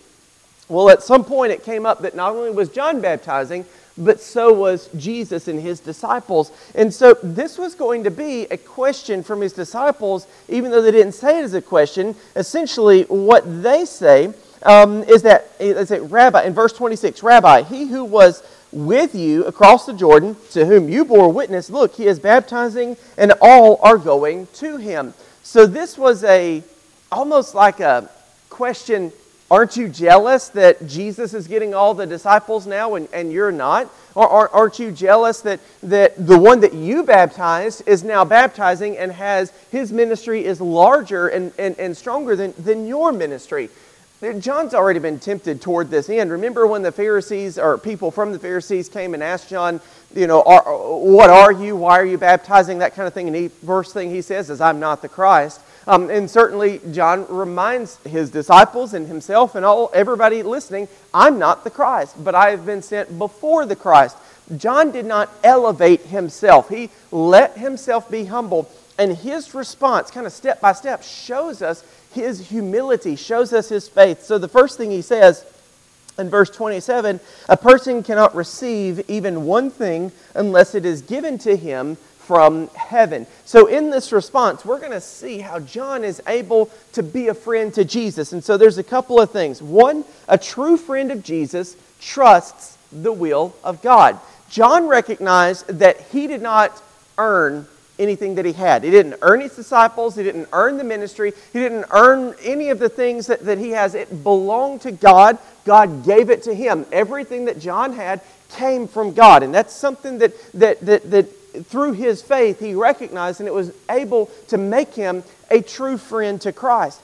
Well, 0.70 0.90
at 0.90 1.04
some 1.04 1.24
point 1.24 1.52
it 1.52 1.64
came 1.64 1.86
up 1.86 2.02
that 2.02 2.16
not 2.16 2.34
only 2.34 2.52
was 2.52 2.70
John 2.70 3.02
baptizing, 3.02 3.66
but 3.98 4.20
so 4.20 4.54
was 4.54 4.90
Jesus 4.98 5.48
and 5.48 5.60
his 5.60 5.80
disciples. 5.80 6.52
And 6.76 6.94
so 6.94 7.16
this 7.24 7.58
was 7.58 7.76
going 7.76 8.04
to 8.04 8.12
be 8.12 8.44
a 8.46 8.58
question 8.58 9.24
from 9.24 9.42
his 9.42 9.54
disciples, 9.54 10.28
even 10.48 10.72
though 10.72 10.82
they 10.82 10.92
didn't 10.92 11.14
say 11.14 11.40
it 11.40 11.44
as 11.44 11.54
a 11.54 11.62
question. 11.62 12.16
Essentially, 12.36 13.04
what 13.04 13.64
they 13.64 13.86
say 13.86 14.34
um, 14.64 15.04
is 15.04 15.22
that, 15.24 15.52
is 15.60 15.90
that, 15.90 16.02
Rabbi, 16.04 16.44
in 16.44 16.54
verse 16.54 16.74
26, 16.74 17.24
Rabbi, 17.24 17.64
he 17.64 17.88
who 17.88 18.04
was 18.04 18.44
with 18.72 19.16
you 19.16 19.46
across 19.46 19.86
the 19.86 19.94
Jordan, 19.94 20.36
to 20.52 20.66
whom 20.66 20.90
you 20.90 21.06
bore 21.06 21.32
witness, 21.32 21.70
look, 21.70 21.96
he 21.96 22.06
is 22.06 22.20
baptizing, 22.20 22.98
and 23.18 23.34
all 23.42 23.80
are 23.82 23.98
going 23.98 24.48
to 24.56 24.78
him. 24.78 25.14
So 25.44 25.66
this 25.66 25.98
was 25.98 26.24
a 26.24 26.64
almost 27.12 27.56
like 27.56 27.80
a 27.80 28.10
question 28.50 29.14
Aren't 29.50 29.78
you 29.78 29.88
jealous 29.88 30.50
that 30.50 30.88
Jesus 30.88 31.34
is 31.34 31.48
getting 31.48 31.74
all 31.74 31.94
the 31.94 32.06
disciples 32.06 32.68
now 32.68 32.96
and, 32.96 33.08
and 33.14 33.32
you're 33.32 33.52
not? 33.52 33.90
Or 34.14 34.50
aren't 34.50 34.80
you 34.80 34.92
jealous 34.92 35.42
that, 35.42 35.60
that 35.84 36.28
the 36.28 36.38
one 36.38 36.60
that 36.62 36.74
you 36.74 37.04
baptized 37.04 37.88
is 37.88 38.04
now 38.04 38.26
baptizing 38.26 38.98
and 38.98 39.12
has 39.12 39.52
his 39.72 39.94
ministry 39.94 40.44
is 40.44 40.60
larger 40.60 41.28
and, 41.28 41.54
and, 41.58 41.80
and 41.80 41.96
stronger 41.96 42.36
than, 42.36 42.54
than 42.58 42.88
your 42.88 43.12
ministry? 43.12 43.70
John's 44.40 44.74
already 44.74 45.00
been 45.00 45.20
tempted 45.20 45.62
toward 45.62 45.92
this 45.92 46.10
end. 46.10 46.32
Remember 46.32 46.66
when 46.66 46.82
the 46.82 46.92
Pharisees 46.92 47.60
or 47.60 47.78
people 47.78 48.10
from 48.10 48.32
the 48.32 48.40
Pharisees 48.40 48.90
came 48.90 49.14
and 49.14 49.22
asked 49.22 49.48
John, 49.48 49.80
you 50.16 50.26
know, 50.26 50.42
what 50.42 51.30
are 51.30 51.52
you? 51.52 51.76
Why 51.76 52.00
are 52.00 52.06
you 52.06 52.18
baptizing? 52.18 52.80
That 52.80 52.96
kind 52.96 53.08
of 53.08 53.14
thing. 53.14 53.28
And 53.28 53.36
the 53.36 53.50
first 53.50 53.94
thing 53.94 54.10
he 54.10 54.24
says 54.24 54.50
is, 54.50 54.60
I'm 54.60 54.80
not 54.80 55.04
the 55.04 55.10
Christ. 55.10 55.62
Um, 55.88 56.10
and 56.10 56.30
certainly 56.30 56.82
John 56.92 57.26
reminds 57.30 57.98
his 58.04 58.30
disciples 58.30 58.94
and 58.94 59.08
himself 59.08 59.56
and 59.56 59.66
all 59.66 59.90
everybody 59.94 60.44
listening, 60.44 60.90
I'm 61.14 61.40
not 61.40 61.64
the 61.64 61.70
Christ, 61.70 62.22
but 62.22 62.36
I 62.36 62.50
have 62.52 62.66
been 62.66 62.82
sent 62.82 63.18
before 63.18 63.66
the 63.66 63.76
Christ. 63.76 64.18
John 64.58 64.92
did 64.92 65.06
not 65.06 65.30
elevate 65.46 66.02
himself. 66.02 66.68
He 66.68 66.90
let 67.12 67.58
himself 67.58 68.12
be 68.12 68.26
humble. 68.26 68.70
And 69.00 69.16
his 69.16 69.54
response, 69.54 70.12
kind 70.12 70.26
of 70.26 70.34
step 70.34 70.60
by 70.60 70.74
step, 70.74 71.04
shows 71.04 71.62
us 71.62 71.86
his 72.14 72.50
humility, 72.50 73.16
shows 73.16 73.54
us 73.54 73.70
his 73.70 73.88
faith. 73.88 74.24
So 74.24 74.38
the 74.38 74.48
first 74.50 74.78
thing 74.78 74.92
he 74.92 75.02
says 75.02 75.46
in 76.18 76.30
verse 76.30 76.50
27 76.50 77.20
a 77.48 77.58
person 77.58 78.04
cannot 78.04 78.36
receive 78.36 79.08
even 79.10 79.46
one 79.46 79.70
thing 79.70 80.12
unless 80.34 80.74
it 80.76 80.86
is 80.86 81.02
given 81.02 81.38
to 81.38 81.56
him 81.56 81.96
from 82.28 82.68
heaven. 82.76 83.26
So, 83.46 83.68
in 83.68 83.90
this 83.90 84.12
response, 84.12 84.66
we're 84.66 84.80
going 84.80 84.92
to 84.92 85.00
see 85.00 85.40
how 85.40 85.62
John 85.62 86.04
is 86.04 86.22
able 86.28 86.70
to 86.92 87.02
be 87.02 87.30
a 87.30 87.34
friend 87.34 87.74
to 87.76 87.86
Jesus. 87.86 88.34
And 88.34 88.44
so, 88.44 88.58
there's 88.58 88.78
a 88.78 88.84
couple 88.84 89.22
of 89.22 89.32
things. 89.32 89.64
One, 89.64 90.04
a 90.28 90.38
true 90.38 90.76
friend 90.76 91.10
of 91.10 91.24
Jesus 91.24 91.78
trusts 92.02 92.78
the 92.92 93.14
will 93.14 93.56
of 93.64 93.82
God. 93.82 94.20
John 94.50 94.88
recognized 94.88 95.68
that 95.80 96.02
he 96.02 96.28
did 96.28 96.42
not 96.42 96.84
earn 97.18 97.66
anything 97.98 98.36
that 98.36 98.46
he 98.46 98.54
had. 98.54 98.84
He 98.84 98.92
didn't 98.92 99.16
earn 99.22 99.40
his 99.40 99.56
disciples, 99.56 100.16
he 100.16 100.24
didn't 100.24 100.50
earn 100.52 100.78
the 100.78 100.84
ministry, 100.84 101.32
he 101.54 101.60
didn't 101.60 101.86
earn 101.92 102.36
any 102.44 102.70
of 102.70 102.80
the 102.80 102.90
things 102.90 103.28
that, 103.28 103.40
that 103.46 103.58
he 103.58 103.72
has. 103.72 103.96
It 103.96 104.24
belonged 104.24 104.82
to 104.82 104.92
God. 104.92 105.38
God 105.64 106.06
gave 106.06 106.30
it 106.30 106.44
to 106.44 106.54
him. 106.54 106.86
Everything 106.92 107.46
that 107.46 107.60
John 107.60 107.94
had 107.94 108.22
came 108.52 108.88
from 108.88 109.14
God. 109.14 109.44
And 109.44 109.54
that's 109.54 109.74
something 109.74 110.20
that, 110.20 110.34
that, 110.54 110.82
that, 110.82 111.10
that 111.10 111.37
through 111.66 111.94
his 111.94 112.22
faith, 112.22 112.60
he 112.60 112.74
recognized 112.74 113.40
and 113.40 113.48
it 113.48 113.54
was 113.54 113.72
able 113.90 114.28
to 114.48 114.58
make 114.58 114.94
him 114.94 115.24
a 115.50 115.62
true 115.62 115.98
friend 115.98 116.40
to 116.42 116.52
Christ. 116.52 117.02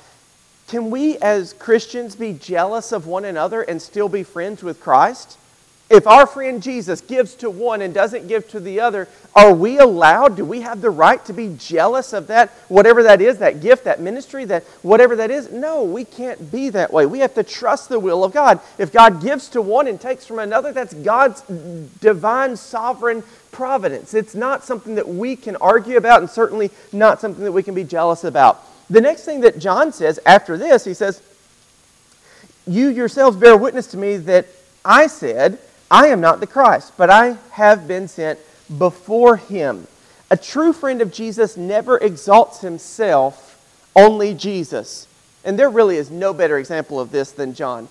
Can 0.67 0.89
we 0.89 1.17
as 1.17 1.53
Christians 1.53 2.15
be 2.15 2.33
jealous 2.33 2.91
of 2.91 3.05
one 3.05 3.25
another 3.25 3.61
and 3.61 3.81
still 3.81 4.09
be 4.09 4.23
friends 4.23 4.63
with 4.63 4.79
Christ? 4.79 5.37
If 5.89 6.07
our 6.07 6.25
friend 6.25 6.63
Jesus 6.63 7.01
gives 7.01 7.35
to 7.35 7.49
one 7.49 7.81
and 7.81 7.93
doesn't 7.93 8.27
give 8.27 8.49
to 8.49 8.59
the 8.59 8.79
other, 8.79 9.07
are 9.35 9.53
we 9.53 9.77
allowed? 9.77 10.37
Do 10.37 10.45
we 10.45 10.61
have 10.61 10.81
the 10.81 10.89
right 10.89 11.23
to 11.25 11.33
be 11.33 11.55
jealous 11.59 12.13
of 12.13 12.27
that, 12.27 12.49
whatever 12.67 13.03
that 13.03 13.21
is, 13.21 13.37
that 13.39 13.61
gift, 13.61 13.83
that 13.83 13.99
ministry, 13.99 14.45
that 14.45 14.63
whatever 14.81 15.15
that 15.17 15.29
is? 15.29 15.51
No, 15.51 15.83
we 15.83 16.05
can't 16.05 16.51
be 16.51 16.69
that 16.69 16.91
way. 16.91 17.05
We 17.05 17.19
have 17.19 17.35
to 17.35 17.43
trust 17.43 17.89
the 17.89 17.99
will 17.99 18.23
of 18.23 18.33
God. 18.33 18.59
If 18.79 18.91
God 18.91 19.21
gives 19.21 19.49
to 19.49 19.61
one 19.61 19.87
and 19.87 20.01
takes 20.01 20.25
from 20.25 20.39
another, 20.39 20.71
that's 20.71 20.93
God's 20.95 21.41
divine 21.99 22.55
sovereign 22.55 23.21
providence. 23.53 24.13
It's 24.13 24.35
not 24.35 24.63
something 24.63 24.95
that 24.95 25.07
we 25.07 25.35
can 25.35 25.55
argue 25.57 25.97
about, 25.97 26.21
and 26.21 26.29
certainly 26.29 26.71
not 26.91 27.21
something 27.21 27.43
that 27.43 27.51
we 27.51 27.63
can 27.63 27.75
be 27.75 27.83
jealous 27.83 28.23
about. 28.23 28.61
The 28.89 29.01
next 29.01 29.23
thing 29.23 29.41
that 29.41 29.59
John 29.59 29.93
says 29.93 30.19
after 30.25 30.57
this, 30.57 30.83
he 30.83 30.93
says, 30.93 31.21
You 32.67 32.89
yourselves 32.89 33.37
bear 33.37 33.55
witness 33.55 33.87
to 33.87 33.97
me 33.97 34.17
that 34.17 34.47
I 34.83 35.07
said, 35.07 35.59
I 35.89 36.07
am 36.07 36.19
not 36.19 36.39
the 36.39 36.47
Christ, 36.47 36.93
but 36.97 37.09
I 37.09 37.37
have 37.51 37.87
been 37.87 38.07
sent 38.07 38.39
before 38.77 39.37
him. 39.37 39.87
A 40.31 40.37
true 40.37 40.73
friend 40.73 41.01
of 41.01 41.13
Jesus 41.13 41.55
never 41.55 41.97
exalts 41.97 42.61
himself, 42.61 43.61
only 43.95 44.33
Jesus. 44.33 45.07
And 45.45 45.59
there 45.59 45.69
really 45.69 45.97
is 45.97 46.09
no 46.09 46.33
better 46.33 46.57
example 46.57 46.99
of 46.99 47.11
this 47.11 47.31
than 47.31 47.53
John. 47.53 47.87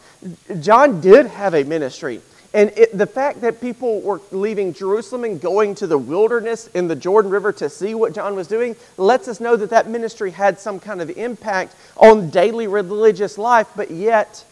John 0.61 1.01
did 1.01 1.27
have 1.27 1.55
a 1.55 1.65
ministry. 1.65 2.21
And 2.55 2.71
it, 2.77 2.97
the 2.97 3.07
fact 3.07 3.41
that 3.41 3.63
people 3.63 4.03
were 4.03 4.21
leaving 4.31 4.75
Jerusalem 4.75 5.25
and 5.25 5.41
going 5.41 5.75
to 5.77 5.87
the 5.87 5.97
wilderness 5.97 6.67
in 6.69 6.87
the 6.87 6.97
Jordan 6.97 7.31
River 7.31 7.51
to 7.55 7.71
see 7.71 7.95
what 7.95 8.15
John 8.15 8.37
was 8.37 8.47
doing 8.47 8.77
lets 8.99 9.27
us 9.27 9.41
know 9.41 9.57
that 9.57 9.71
that 9.71 9.89
ministry 9.89 10.31
had 10.31 10.61
some 10.61 10.79
kind 10.79 11.01
of 11.01 11.09
impact 11.11 11.75
on 11.97 12.29
daily 12.29 12.67
religious 12.67 13.39
life, 13.39 13.69
but 13.75 13.91
yet 13.91 14.45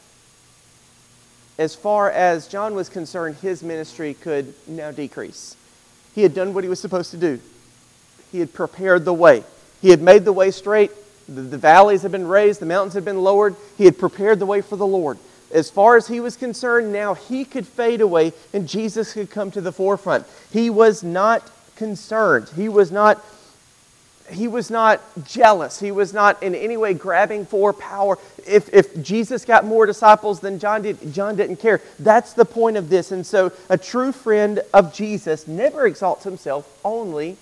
as 1.58 1.74
far 1.74 2.10
as 2.10 2.48
John 2.48 2.74
was 2.74 2.88
concerned, 2.88 3.36
his 3.36 3.62
ministry 3.62 4.14
could 4.14 4.54
now 4.66 4.92
decrease. 4.92 5.56
He 6.14 6.22
had 6.22 6.32
done 6.34 6.54
what 6.54 6.64
he 6.64 6.70
was 6.70 6.80
supposed 6.80 7.10
to 7.10 7.18
do, 7.18 7.38
he 8.32 8.38
had 8.38 8.54
prepared 8.54 9.04
the 9.04 9.12
way, 9.12 9.44
he 9.82 9.90
had 9.90 10.00
made 10.00 10.24
the 10.24 10.32
way 10.32 10.50
straight. 10.52 10.90
The, 11.28 11.42
the 11.42 11.58
valleys 11.58 12.02
had 12.02 12.10
been 12.10 12.26
raised, 12.26 12.60
the 12.60 12.66
mountains 12.66 12.94
had 12.94 13.04
been 13.04 13.22
lowered. 13.22 13.54
He 13.78 13.84
had 13.84 13.98
prepared 13.98 14.40
the 14.40 14.46
way 14.46 14.62
for 14.62 14.74
the 14.74 14.86
Lord. 14.86 15.16
As 15.52 15.70
far 15.70 15.96
as 15.96 16.06
he 16.08 16.20
was 16.20 16.36
concerned, 16.36 16.92
now 16.92 17.14
he 17.14 17.44
could 17.44 17.66
fade 17.66 18.00
away 18.00 18.32
and 18.52 18.68
Jesus 18.68 19.14
could 19.14 19.30
come 19.30 19.50
to 19.50 19.60
the 19.60 19.72
forefront. 19.72 20.26
He 20.52 20.70
was 20.70 21.02
not 21.02 21.48
concerned. 21.76 22.48
He 22.54 22.68
was 22.68 22.92
not 22.92 23.24
he 24.30 24.48
was 24.48 24.70
not 24.70 25.00
jealous. 25.24 25.80
He 25.80 25.90
was 25.90 26.12
not 26.12 26.42
in 26.42 26.54
any 26.54 26.76
way 26.76 26.94
grabbing 26.94 27.46
for 27.46 27.72
power. 27.72 28.18
If, 28.46 28.72
if 28.72 29.02
Jesus 29.02 29.44
got 29.44 29.64
more 29.64 29.86
disciples 29.86 30.40
than 30.40 30.58
John 30.58 30.82
did, 30.82 31.12
John 31.12 31.36
didn't 31.36 31.56
care. 31.56 31.80
That's 31.98 32.32
the 32.32 32.44
point 32.44 32.76
of 32.76 32.88
this. 32.88 33.12
And 33.12 33.26
so, 33.26 33.52
a 33.68 33.76
true 33.76 34.12
friend 34.12 34.60
of 34.72 34.94
Jesus 34.94 35.48
never 35.48 35.86
exalts 35.86 36.24
himself, 36.24 36.78
only 36.84 37.36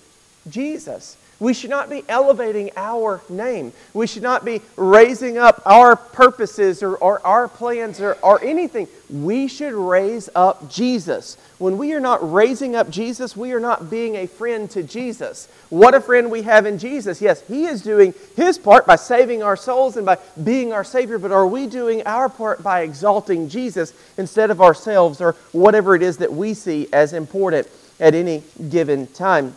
Jesus. 0.49 1.15
We 1.39 1.53
should 1.53 1.69
not 1.69 1.89
be 1.89 2.03
elevating 2.09 2.71
our 2.75 3.21
name. 3.29 3.71
We 3.93 4.07
should 4.07 4.23
not 4.23 4.43
be 4.43 4.61
raising 4.75 5.37
up 5.37 5.61
our 5.65 5.95
purposes 5.95 6.83
or, 6.83 6.97
or 6.97 7.25
our 7.25 7.47
plans 7.47 8.01
or, 8.01 8.17
or 8.21 8.43
anything. 8.43 8.89
We 9.09 9.47
should 9.47 9.73
raise 9.73 10.29
up 10.35 10.69
Jesus. 10.69 11.37
When 11.57 11.77
we 11.77 11.93
are 11.93 12.01
not 12.01 12.31
raising 12.31 12.75
up 12.75 12.89
Jesus, 12.89 13.37
we 13.37 13.53
are 13.53 13.59
not 13.59 13.89
being 13.89 14.15
a 14.15 14.27
friend 14.27 14.69
to 14.71 14.83
Jesus. 14.83 15.47
What 15.69 15.95
a 15.95 16.01
friend 16.01 16.29
we 16.29 16.41
have 16.41 16.65
in 16.65 16.77
Jesus. 16.77 17.21
Yes, 17.21 17.41
He 17.47 17.65
is 17.65 17.81
doing 17.81 18.13
His 18.35 18.57
part 18.57 18.85
by 18.85 18.97
saving 18.97 19.41
our 19.41 19.55
souls 19.55 19.95
and 19.95 20.05
by 20.05 20.17
being 20.43 20.73
our 20.73 20.83
Savior, 20.83 21.17
but 21.17 21.31
are 21.31 21.47
we 21.47 21.67
doing 21.67 22.05
our 22.05 22.27
part 22.27 22.61
by 22.61 22.81
exalting 22.81 23.47
Jesus 23.47 23.93
instead 24.17 24.51
of 24.51 24.61
ourselves 24.61 25.21
or 25.21 25.33
whatever 25.53 25.95
it 25.95 26.01
is 26.01 26.17
that 26.17 26.33
we 26.33 26.53
see 26.53 26.89
as 26.91 27.13
important 27.13 27.67
at 27.97 28.13
any 28.13 28.43
given 28.69 29.07
time? 29.07 29.55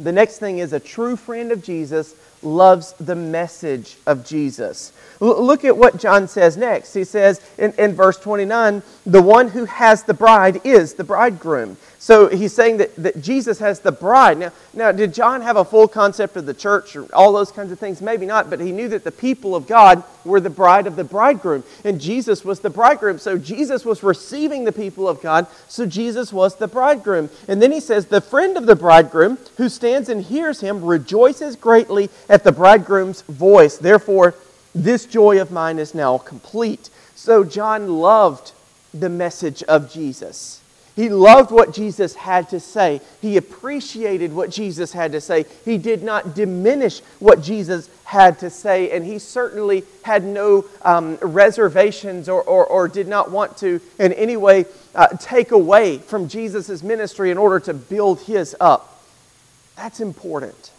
The 0.00 0.12
next 0.12 0.38
thing 0.38 0.58
is 0.58 0.72
a 0.72 0.80
true 0.80 1.14
friend 1.14 1.52
of 1.52 1.62
Jesus 1.62 2.14
loves 2.42 2.94
the 2.94 3.14
message 3.14 3.98
of 4.06 4.24
Jesus. 4.24 4.92
L- 5.20 5.44
look 5.44 5.62
at 5.62 5.76
what 5.76 5.98
John 5.98 6.26
says 6.26 6.56
next. 6.56 6.94
He 6.94 7.04
says 7.04 7.40
in, 7.58 7.74
in 7.76 7.92
verse 7.92 8.18
29 8.18 8.82
the 9.04 9.20
one 9.20 9.48
who 9.48 9.66
has 9.66 10.04
the 10.04 10.14
bride 10.14 10.64
is 10.64 10.94
the 10.94 11.04
bridegroom. 11.04 11.76
So 12.00 12.28
he's 12.28 12.54
saying 12.54 12.78
that, 12.78 12.96
that 12.96 13.20
Jesus 13.20 13.58
has 13.58 13.80
the 13.80 13.92
bride. 13.92 14.38
Now, 14.38 14.52
now, 14.72 14.90
did 14.90 15.12
John 15.12 15.42
have 15.42 15.58
a 15.58 15.66
full 15.66 15.86
concept 15.86 16.34
of 16.34 16.46
the 16.46 16.54
church 16.54 16.96
or 16.96 17.06
all 17.14 17.30
those 17.30 17.52
kinds 17.52 17.70
of 17.72 17.78
things? 17.78 18.00
Maybe 18.00 18.24
not, 18.24 18.48
but 18.48 18.58
he 18.58 18.72
knew 18.72 18.88
that 18.88 19.04
the 19.04 19.12
people 19.12 19.54
of 19.54 19.66
God 19.66 20.02
were 20.24 20.40
the 20.40 20.48
bride 20.48 20.86
of 20.86 20.96
the 20.96 21.04
bridegroom, 21.04 21.62
and 21.84 22.00
Jesus 22.00 22.42
was 22.42 22.60
the 22.60 22.70
bridegroom. 22.70 23.18
So 23.18 23.36
Jesus 23.36 23.84
was 23.84 24.02
receiving 24.02 24.64
the 24.64 24.72
people 24.72 25.06
of 25.10 25.20
God, 25.20 25.46
so 25.68 25.84
Jesus 25.84 26.32
was 26.32 26.56
the 26.56 26.66
bridegroom. 26.66 27.28
And 27.46 27.60
then 27.60 27.70
he 27.70 27.80
says, 27.80 28.06
The 28.06 28.22
friend 28.22 28.56
of 28.56 28.64
the 28.64 28.76
bridegroom 28.76 29.36
who 29.58 29.68
stands 29.68 30.08
and 30.08 30.22
hears 30.22 30.60
him 30.60 30.82
rejoices 30.82 31.54
greatly 31.54 32.08
at 32.30 32.44
the 32.44 32.52
bridegroom's 32.52 33.20
voice. 33.22 33.76
Therefore, 33.76 34.34
this 34.74 35.04
joy 35.04 35.38
of 35.38 35.50
mine 35.50 35.78
is 35.78 35.94
now 35.94 36.16
complete. 36.16 36.88
So 37.14 37.44
John 37.44 37.98
loved 37.98 38.52
the 38.94 39.10
message 39.10 39.62
of 39.64 39.92
Jesus. 39.92 40.62
He 40.96 41.08
loved 41.08 41.50
what 41.50 41.72
Jesus 41.72 42.14
had 42.14 42.48
to 42.50 42.60
say. 42.60 43.00
He 43.22 43.36
appreciated 43.36 44.32
what 44.32 44.50
Jesus 44.50 44.92
had 44.92 45.12
to 45.12 45.20
say. 45.20 45.46
He 45.64 45.78
did 45.78 46.02
not 46.02 46.34
diminish 46.34 47.00
what 47.20 47.42
Jesus 47.42 47.88
had 48.04 48.40
to 48.40 48.50
say. 48.50 48.90
And 48.90 49.04
he 49.04 49.18
certainly 49.18 49.84
had 50.02 50.24
no 50.24 50.66
um, 50.82 51.16
reservations 51.22 52.28
or, 52.28 52.42
or, 52.42 52.66
or, 52.66 52.88
did 52.88 53.06
not 53.06 53.30
want 53.30 53.56
to 53.58 53.80
in 53.98 54.12
any 54.14 54.36
way 54.36 54.66
uh, 54.94 55.08
take 55.18 55.52
away 55.52 55.98
from 55.98 56.28
Jesus' 56.28 56.82
ministry 56.82 57.30
in 57.30 57.38
order 57.38 57.60
to 57.60 57.74
build 57.74 58.20
his 58.22 58.56
up. 58.60 59.02
That's 59.76 60.00
important. 60.00 60.72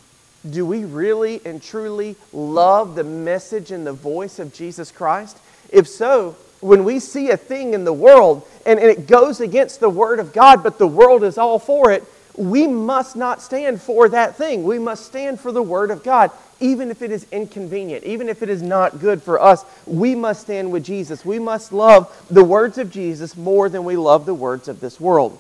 Do 0.50 0.66
we 0.66 0.86
really 0.86 1.40
and 1.46 1.62
truly 1.62 2.16
love 2.34 2.96
the 2.96 3.04
message 3.04 3.72
and 3.72 3.88
the 3.88 3.94
voice 3.94 4.40
of 4.40 4.54
Jesus 4.54 4.92
Christ? 4.92 5.38
If 5.70 5.88
so, 5.88 6.36
when 6.62 6.84
we 6.84 7.00
see 7.00 7.30
a 7.30 7.38
thing 7.38 7.74
in 7.74 7.84
the 7.84 7.94
world 7.94 8.48
and, 8.66 8.80
and 8.80 8.90
it 8.90 9.08
goes 9.08 9.42
against 9.42 9.80
the 9.80 9.90
Word 9.90 10.20
of 10.20 10.32
God, 10.32 10.64
but 10.64 10.78
the 10.78 10.88
world 10.88 11.24
is 11.24 11.38
all 11.38 11.60
for 11.60 11.92
it, 11.92 12.04
we 12.38 12.68
must 12.68 13.16
not 13.16 13.42
stand 13.42 13.82
for 13.82 14.08
that 14.10 14.38
thing. 14.38 14.64
We 14.64 14.80
must 14.80 15.06
stand 15.06 15.40
for 15.40 15.52
the 15.52 15.64
Word 15.64 15.92
of 15.92 16.04
God. 16.04 16.32
even 16.60 16.92
if 16.92 17.02
it 17.02 17.12
is 17.12 17.26
inconvenient, 17.32 18.04
even 18.04 18.30
if 18.30 18.44
it 18.44 18.50
is 18.50 18.62
not 18.62 19.00
good 19.00 19.22
for 19.22 19.42
us, 19.42 19.66
we 19.88 20.14
must 20.14 20.42
stand 20.42 20.72
with 20.72 20.86
Jesus. 20.86 21.26
We 21.26 21.40
must 21.40 21.74
love 21.74 22.26
the 22.30 22.44
words 22.44 22.78
of 22.78 22.92
Jesus 22.92 23.36
more 23.36 23.68
than 23.68 23.84
we 23.84 23.98
love 23.98 24.28
the 24.28 24.36
words 24.36 24.68
of 24.68 24.80
this 24.80 25.00
world. 25.00 25.40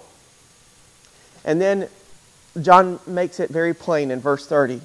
And 1.45 1.61
then 1.61 1.87
John 2.59 2.99
makes 3.05 3.39
it 3.39 3.51
very 3.51 3.73
plain 3.73 4.11
in 4.11 4.19
verse 4.19 4.47
30 4.47 4.81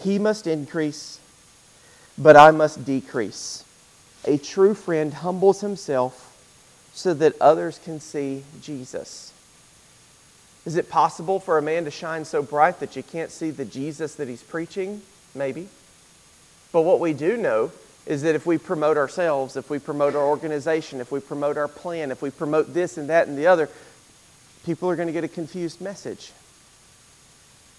He 0.00 0.18
must 0.18 0.46
increase, 0.46 1.20
but 2.18 2.36
I 2.36 2.50
must 2.50 2.84
decrease. 2.84 3.64
A 4.26 4.38
true 4.38 4.74
friend 4.74 5.14
humbles 5.14 5.60
himself 5.60 6.26
so 6.92 7.14
that 7.14 7.40
others 7.40 7.80
can 7.82 8.00
see 8.00 8.44
Jesus. 8.60 9.32
Is 10.66 10.76
it 10.76 10.90
possible 10.90 11.40
for 11.40 11.56
a 11.56 11.62
man 11.62 11.84
to 11.84 11.90
shine 11.90 12.24
so 12.24 12.42
bright 12.42 12.80
that 12.80 12.96
you 12.96 13.02
can't 13.02 13.30
see 13.30 13.50
the 13.50 13.64
Jesus 13.64 14.16
that 14.16 14.28
he's 14.28 14.42
preaching? 14.42 15.00
Maybe. 15.34 15.68
But 16.72 16.82
what 16.82 17.00
we 17.00 17.12
do 17.12 17.36
know 17.36 17.72
is 18.06 18.22
that 18.22 18.34
if 18.34 18.44
we 18.44 18.58
promote 18.58 18.96
ourselves, 18.96 19.56
if 19.56 19.70
we 19.70 19.78
promote 19.78 20.14
our 20.14 20.24
organization, 20.24 21.00
if 21.00 21.10
we 21.10 21.20
promote 21.20 21.56
our 21.56 21.68
plan, 21.68 22.10
if 22.10 22.22
we 22.22 22.30
promote 22.30 22.74
this 22.74 22.98
and 22.98 23.08
that 23.08 23.28
and 23.28 23.38
the 23.38 23.46
other, 23.46 23.68
people 24.64 24.90
are 24.90 24.96
going 24.96 25.08
to 25.08 25.12
get 25.12 25.24
a 25.24 25.28
confused 25.28 25.80
message. 25.80 26.32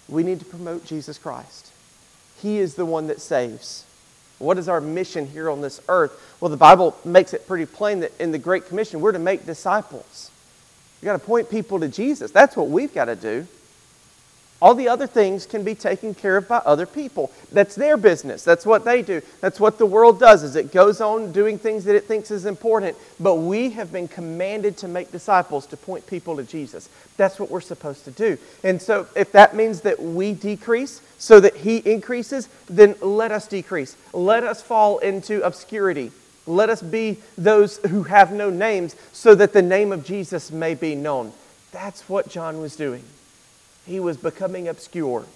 We 0.08 0.22
need 0.22 0.40
to 0.40 0.44
promote 0.44 0.84
Jesus 0.84 1.18
Christ. 1.18 1.70
He 2.40 2.58
is 2.58 2.74
the 2.74 2.86
one 2.86 3.06
that 3.06 3.20
saves. 3.20 3.84
What 4.42 4.58
is 4.58 4.68
our 4.68 4.80
mission 4.80 5.28
here 5.28 5.48
on 5.48 5.60
this 5.60 5.80
earth? 5.88 6.20
Well, 6.40 6.48
the 6.48 6.56
Bible 6.56 6.96
makes 7.04 7.32
it 7.32 7.46
pretty 7.46 7.64
plain 7.64 8.00
that 8.00 8.10
in 8.20 8.32
the 8.32 8.38
Great 8.38 8.66
Commission, 8.66 9.00
we're 9.00 9.12
to 9.12 9.20
make 9.20 9.46
disciples. 9.46 10.32
You've 11.00 11.06
got 11.06 11.12
to 11.12 11.24
point 11.24 11.48
people 11.48 11.78
to 11.78 11.86
Jesus. 11.86 12.32
That's 12.32 12.56
what 12.56 12.68
we've 12.68 12.92
got 12.92 13.04
to 13.04 13.14
do. 13.14 13.46
All 14.62 14.76
the 14.76 14.88
other 14.88 15.08
things 15.08 15.44
can 15.44 15.64
be 15.64 15.74
taken 15.74 16.14
care 16.14 16.36
of 16.36 16.46
by 16.46 16.58
other 16.58 16.86
people. 16.86 17.32
That's 17.50 17.74
their 17.74 17.96
business. 17.96 18.44
That's 18.44 18.64
what 18.64 18.84
they 18.84 19.02
do. 19.02 19.20
That's 19.40 19.58
what 19.58 19.76
the 19.76 19.86
world 19.86 20.20
does 20.20 20.44
is 20.44 20.54
it 20.54 20.70
goes 20.70 21.00
on 21.00 21.32
doing 21.32 21.58
things 21.58 21.82
that 21.86 21.96
it 21.96 22.04
thinks 22.04 22.30
is 22.30 22.46
important, 22.46 22.96
but 23.18 23.34
we 23.34 23.70
have 23.70 23.90
been 23.90 24.06
commanded 24.06 24.76
to 24.76 24.86
make 24.86 25.10
disciples 25.10 25.66
to 25.66 25.76
point 25.76 26.06
people 26.06 26.36
to 26.36 26.44
Jesus. 26.44 26.88
That's 27.16 27.40
what 27.40 27.50
we're 27.50 27.60
supposed 27.60 28.04
to 28.04 28.12
do. 28.12 28.38
And 28.62 28.80
so 28.80 29.08
if 29.16 29.32
that 29.32 29.56
means 29.56 29.80
that 29.80 30.00
we 30.00 30.32
decrease 30.32 31.00
so 31.18 31.40
that 31.40 31.56
he 31.56 31.78
increases, 31.78 32.48
then 32.66 32.94
let 33.00 33.32
us 33.32 33.48
decrease. 33.48 33.96
Let 34.12 34.44
us 34.44 34.62
fall 34.62 34.98
into 34.98 35.42
obscurity. 35.42 36.12
Let 36.46 36.70
us 36.70 36.82
be 36.82 37.18
those 37.36 37.78
who 37.78 38.04
have 38.04 38.30
no 38.32 38.48
names 38.48 38.94
so 39.12 39.34
that 39.34 39.54
the 39.54 39.62
name 39.62 39.90
of 39.90 40.04
Jesus 40.04 40.52
may 40.52 40.74
be 40.74 40.94
known. 40.94 41.32
That's 41.72 42.08
what 42.08 42.28
John 42.28 42.60
was 42.60 42.76
doing. 42.76 43.02
He 43.86 44.00
was 44.00 44.16
becoming 44.16 44.68
obscure. 44.68 45.26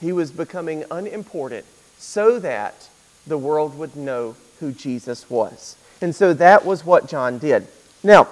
He 0.00 0.12
was 0.12 0.30
becoming 0.30 0.84
unimportant 0.90 1.64
so 1.98 2.38
that 2.40 2.88
the 3.26 3.38
world 3.38 3.78
would 3.78 3.96
know 3.96 4.36
who 4.60 4.72
Jesus 4.72 5.28
was. 5.30 5.76
And 6.00 6.14
so 6.14 6.34
that 6.34 6.64
was 6.64 6.84
what 6.84 7.08
John 7.08 7.38
did. 7.38 7.66
Now, 8.02 8.28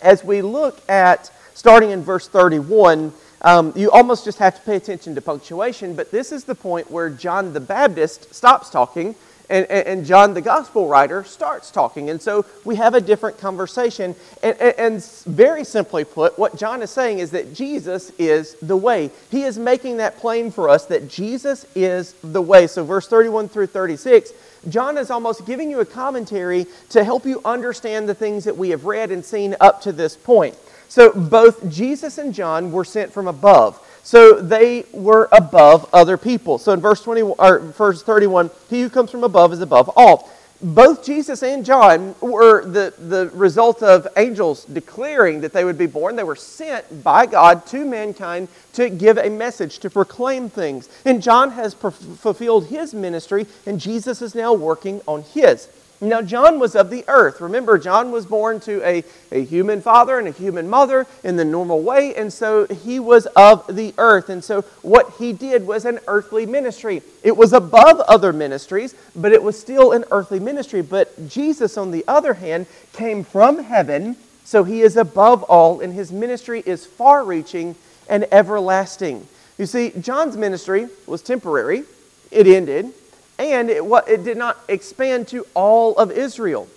as 0.00 0.22
we 0.22 0.42
look 0.42 0.80
at 0.88 1.30
starting 1.54 1.90
in 1.90 2.02
verse 2.02 2.28
31, 2.28 3.12
um, 3.42 3.72
you 3.76 3.90
almost 3.90 4.24
just 4.24 4.38
have 4.38 4.56
to 4.56 4.62
pay 4.62 4.76
attention 4.76 5.14
to 5.14 5.20
punctuation, 5.20 5.94
but 5.94 6.10
this 6.10 6.32
is 6.32 6.44
the 6.44 6.54
point 6.54 6.90
where 6.90 7.10
John 7.10 7.52
the 7.52 7.60
Baptist 7.60 8.34
stops 8.34 8.70
talking 8.70 9.14
and, 9.50 9.66
and, 9.70 10.04
John, 10.04 10.34
the 10.34 10.42
gospel 10.42 10.88
writer, 10.88 11.24
starts 11.24 11.70
talking. 11.70 12.10
And 12.10 12.20
so 12.20 12.44
we 12.66 12.76
have 12.76 12.94
a 12.94 13.00
different 13.00 13.38
conversation. 13.38 14.14
And, 14.42 14.60
and, 14.60 15.04
very 15.26 15.64
simply 15.64 16.04
put, 16.04 16.38
what 16.38 16.56
John 16.56 16.82
is 16.82 16.90
saying 16.90 17.20
is 17.20 17.30
that 17.30 17.54
Jesus 17.54 18.10
is 18.18 18.54
the 18.60 18.76
way. 18.76 19.10
He 19.30 19.44
is 19.44 19.58
making 19.58 19.98
that 19.98 20.18
plain 20.18 20.50
for 20.50 20.68
us 20.68 20.84
that 20.86 21.08
Jesus 21.08 21.66
is 21.74 22.14
the 22.22 22.42
way. 22.42 22.66
So, 22.66 22.84
verse 22.84 23.08
31 23.08 23.48
through 23.48 23.68
36, 23.68 24.32
John 24.68 24.98
is 24.98 25.10
almost 25.10 25.46
giving 25.46 25.70
you 25.70 25.80
a 25.80 25.86
commentary 25.86 26.66
to 26.90 27.02
help 27.02 27.24
you 27.24 27.40
understand 27.44 28.08
the 28.08 28.14
things 28.14 28.44
that 28.44 28.56
we 28.56 28.70
have 28.70 28.84
read 28.84 29.10
and 29.10 29.24
seen 29.24 29.56
up 29.60 29.80
to 29.82 29.92
this 29.92 30.14
point. 30.14 30.56
So, 30.88 31.12
both 31.12 31.70
Jesus 31.70 32.18
and 32.18 32.34
John 32.34 32.70
were 32.70 32.84
sent 32.84 33.12
from 33.12 33.28
above. 33.28 33.82
So 34.08 34.40
they 34.40 34.86
were 34.90 35.28
above 35.32 35.86
other 35.92 36.16
people. 36.16 36.56
So 36.56 36.72
in 36.72 36.80
verse 36.80 37.02
20 37.02 37.20
or 37.20 37.58
verse 37.58 38.02
31, 38.02 38.48
he 38.70 38.80
who 38.80 38.88
comes 38.88 39.10
from 39.10 39.22
above 39.22 39.52
is 39.52 39.60
above 39.60 39.90
all. 39.96 40.30
Both 40.62 41.04
Jesus 41.04 41.42
and 41.42 41.62
John 41.62 42.14
were 42.22 42.64
the, 42.64 42.94
the 42.98 43.30
result 43.34 43.82
of 43.82 44.08
angels 44.16 44.64
declaring 44.64 45.42
that 45.42 45.52
they 45.52 45.62
would 45.62 45.76
be 45.76 45.84
born. 45.84 46.16
They 46.16 46.24
were 46.24 46.36
sent 46.36 47.04
by 47.04 47.26
God 47.26 47.66
to 47.66 47.84
mankind 47.84 48.48
to 48.72 48.88
give 48.88 49.18
a 49.18 49.28
message, 49.28 49.78
to 49.80 49.90
proclaim 49.90 50.48
things. 50.48 50.88
And 51.04 51.22
John 51.22 51.50
has 51.50 51.74
fulfilled 51.74 52.68
his 52.68 52.94
ministry, 52.94 53.46
and 53.66 53.78
Jesus 53.78 54.22
is 54.22 54.34
now 54.34 54.54
working 54.54 55.02
on 55.06 55.20
his. 55.20 55.68
Now, 56.00 56.22
John 56.22 56.60
was 56.60 56.76
of 56.76 56.90
the 56.90 57.04
earth. 57.08 57.40
Remember, 57.40 57.76
John 57.76 58.12
was 58.12 58.24
born 58.24 58.60
to 58.60 58.80
a, 58.86 59.02
a 59.32 59.44
human 59.44 59.80
father 59.80 60.16
and 60.18 60.28
a 60.28 60.30
human 60.30 60.68
mother 60.70 61.08
in 61.24 61.36
the 61.36 61.44
normal 61.44 61.82
way, 61.82 62.14
and 62.14 62.32
so 62.32 62.66
he 62.66 63.00
was 63.00 63.26
of 63.34 63.66
the 63.74 63.92
earth. 63.98 64.28
And 64.28 64.44
so, 64.44 64.62
what 64.82 65.14
he 65.18 65.32
did 65.32 65.66
was 65.66 65.84
an 65.84 65.98
earthly 66.06 66.46
ministry. 66.46 67.02
It 67.24 67.36
was 67.36 67.52
above 67.52 67.98
other 68.02 68.32
ministries, 68.32 68.94
but 69.16 69.32
it 69.32 69.42
was 69.42 69.58
still 69.58 69.90
an 69.90 70.04
earthly 70.12 70.38
ministry. 70.38 70.82
But 70.82 71.28
Jesus, 71.28 71.76
on 71.76 71.90
the 71.90 72.04
other 72.06 72.34
hand, 72.34 72.66
came 72.92 73.24
from 73.24 73.64
heaven, 73.64 74.14
so 74.44 74.62
he 74.62 74.82
is 74.82 74.96
above 74.96 75.42
all, 75.44 75.80
and 75.80 75.92
his 75.92 76.12
ministry 76.12 76.62
is 76.64 76.86
far 76.86 77.24
reaching 77.24 77.74
and 78.08 78.24
everlasting. 78.30 79.26
You 79.58 79.66
see, 79.66 79.90
John's 80.00 80.36
ministry 80.36 80.86
was 81.08 81.22
temporary, 81.22 81.82
it 82.30 82.46
ended 82.46 82.92
and 83.38 83.70
it, 83.70 83.82
it 84.08 84.24
did 84.24 84.36
not 84.36 84.58
expand 84.68 85.28
to 85.28 85.46
all 85.54 85.96
of 85.96 86.10
Israel. 86.10 86.68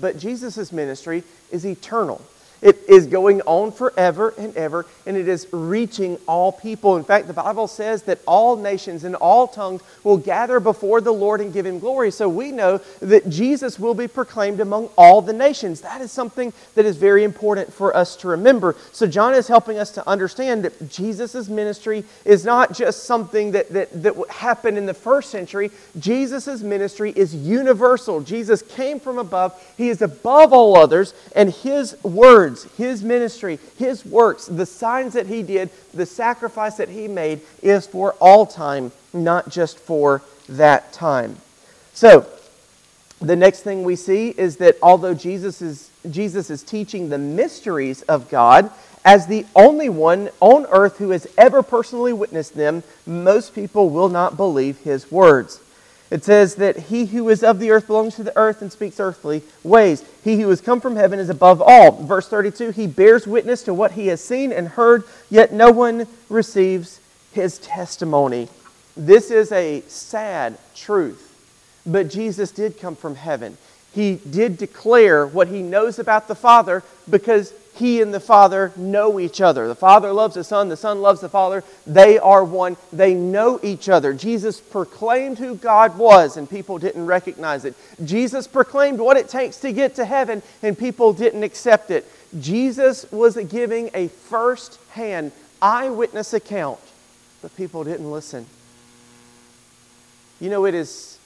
But 0.00 0.18
Jesus' 0.18 0.72
ministry 0.72 1.22
is 1.50 1.64
eternal. 1.64 2.20
It 2.62 2.78
is 2.88 3.06
going 3.06 3.42
on 3.42 3.70
forever 3.70 4.32
and 4.38 4.56
ever, 4.56 4.86
and 5.04 5.16
it 5.16 5.28
is 5.28 5.46
reaching 5.52 6.18
all 6.26 6.52
people. 6.52 6.96
In 6.96 7.04
fact, 7.04 7.26
the 7.26 7.34
Bible 7.34 7.68
says 7.68 8.02
that 8.04 8.20
all 8.26 8.56
nations 8.56 9.04
and 9.04 9.14
all 9.14 9.46
tongues 9.46 9.82
will 10.04 10.16
gather 10.16 10.58
before 10.58 11.00
the 11.00 11.12
Lord 11.12 11.40
and 11.40 11.52
give 11.52 11.66
him 11.66 11.78
glory. 11.78 12.10
So 12.10 12.28
we 12.28 12.52
know 12.52 12.78
that 13.00 13.28
Jesus 13.28 13.78
will 13.78 13.94
be 13.94 14.08
proclaimed 14.08 14.60
among 14.60 14.88
all 14.96 15.20
the 15.20 15.34
nations. 15.34 15.82
That 15.82 16.00
is 16.00 16.10
something 16.10 16.52
that 16.74 16.86
is 16.86 16.96
very 16.96 17.24
important 17.24 17.72
for 17.72 17.94
us 17.94 18.16
to 18.16 18.28
remember. 18.28 18.74
So 18.92 19.06
John 19.06 19.34
is 19.34 19.48
helping 19.48 19.78
us 19.78 19.90
to 19.92 20.08
understand 20.08 20.64
that 20.64 20.90
Jesus' 20.90 21.48
ministry 21.48 22.04
is 22.24 22.44
not 22.44 22.72
just 22.72 23.04
something 23.04 23.52
that, 23.52 23.68
that, 23.70 24.02
that 24.02 24.30
happened 24.30 24.78
in 24.78 24.86
the 24.86 24.94
first 24.94 25.30
century. 25.30 25.70
Jesus' 25.98 26.62
ministry 26.62 27.12
is 27.14 27.34
universal. 27.34 28.22
Jesus 28.22 28.62
came 28.62 28.98
from 28.98 29.18
above, 29.18 29.62
he 29.76 29.90
is 29.90 30.00
above 30.00 30.52
all 30.52 30.76
others, 30.76 31.12
and 31.34 31.50
his 31.50 32.02
word 32.02 32.45
words, 32.46 32.64
his 32.76 33.02
ministry, 33.02 33.58
his 33.76 34.04
works, 34.04 34.46
the 34.46 34.66
signs 34.66 35.14
that 35.14 35.26
he 35.26 35.42
did, 35.42 35.68
the 35.92 36.06
sacrifice 36.06 36.76
that 36.76 36.88
he 36.88 37.08
made 37.08 37.40
is 37.62 37.86
for 37.86 38.12
all 38.20 38.46
time, 38.46 38.92
not 39.12 39.48
just 39.48 39.78
for 39.78 40.22
that 40.48 40.92
time. 40.92 41.36
So, 41.92 42.26
the 43.20 43.34
next 43.34 43.62
thing 43.62 43.82
we 43.82 43.96
see 43.96 44.28
is 44.28 44.58
that 44.58 44.76
although 44.82 45.14
Jesus 45.14 45.60
is, 45.60 45.90
Jesus 46.08 46.50
is 46.50 46.62
teaching 46.62 47.08
the 47.08 47.18
mysteries 47.18 48.02
of 48.02 48.28
God, 48.28 48.70
as 49.04 49.26
the 49.26 49.46
only 49.56 49.88
one 49.88 50.28
on 50.40 50.66
earth 50.66 50.98
who 50.98 51.10
has 51.10 51.26
ever 51.38 51.62
personally 51.62 52.12
witnessed 52.12 52.54
them, 52.54 52.82
most 53.06 53.54
people 53.54 53.88
will 53.90 54.08
not 54.08 54.36
believe 54.36 54.78
his 54.78 55.10
words. 55.10 55.60
It 56.10 56.24
says 56.24 56.54
that 56.56 56.76
he 56.76 57.06
who 57.06 57.28
is 57.28 57.42
of 57.42 57.58
the 57.58 57.70
earth 57.72 57.88
belongs 57.88 58.14
to 58.16 58.22
the 58.22 58.36
earth 58.36 58.62
and 58.62 58.70
speaks 58.70 59.00
earthly 59.00 59.42
ways. 59.64 60.04
He 60.22 60.40
who 60.40 60.48
has 60.50 60.60
come 60.60 60.80
from 60.80 60.94
heaven 60.94 61.18
is 61.18 61.28
above 61.28 61.60
all. 61.60 62.04
Verse 62.04 62.28
32 62.28 62.70
He 62.70 62.86
bears 62.86 63.26
witness 63.26 63.62
to 63.64 63.74
what 63.74 63.92
he 63.92 64.06
has 64.08 64.22
seen 64.22 64.52
and 64.52 64.68
heard, 64.68 65.02
yet 65.30 65.52
no 65.52 65.70
one 65.72 66.06
receives 66.28 67.00
his 67.32 67.58
testimony. 67.58 68.48
This 68.96 69.30
is 69.30 69.50
a 69.52 69.82
sad 69.88 70.58
truth. 70.74 71.22
But 71.84 72.08
Jesus 72.08 72.50
did 72.50 72.80
come 72.80 72.96
from 72.96 73.16
heaven. 73.16 73.58
He 73.92 74.16
did 74.16 74.58
declare 74.58 75.26
what 75.26 75.48
he 75.48 75.62
knows 75.62 75.98
about 75.98 76.28
the 76.28 76.34
Father 76.34 76.82
because 77.08 77.52
he 77.76 78.00
and 78.00 78.12
the 78.12 78.20
Father 78.20 78.72
know 78.76 79.20
each 79.20 79.40
other. 79.40 79.68
The 79.68 79.74
Father 79.74 80.12
loves 80.12 80.34
the 80.34 80.44
Son, 80.44 80.68
the 80.68 80.76
Son 80.76 81.02
loves 81.02 81.20
the 81.20 81.28
Father. 81.28 81.62
They 81.86 82.18
are 82.18 82.44
one. 82.44 82.76
They 82.92 83.14
know 83.14 83.60
each 83.62 83.88
other. 83.88 84.14
Jesus 84.14 84.60
proclaimed 84.60 85.38
who 85.38 85.54
God 85.54 85.98
was, 85.98 86.36
and 86.36 86.48
people 86.48 86.78
didn't 86.78 87.06
recognize 87.06 87.64
it. 87.64 87.74
Jesus 88.04 88.46
proclaimed 88.46 88.98
what 88.98 89.16
it 89.16 89.28
takes 89.28 89.58
to 89.58 89.72
get 89.72 89.94
to 89.96 90.04
heaven, 90.04 90.42
and 90.62 90.78
people 90.78 91.12
didn't 91.12 91.42
accept 91.42 91.90
it. 91.90 92.10
Jesus 92.40 93.10
was 93.12 93.36
giving 93.36 93.90
a 93.94 94.08
first 94.08 94.78
hand 94.90 95.32
eyewitness 95.60 96.32
account, 96.32 96.80
but 97.42 97.54
people 97.56 97.84
didn't 97.84 98.10
listen. 98.10 98.46
You 100.40 100.50
know, 100.50 100.64
it 100.66 100.74
is, 100.74 101.18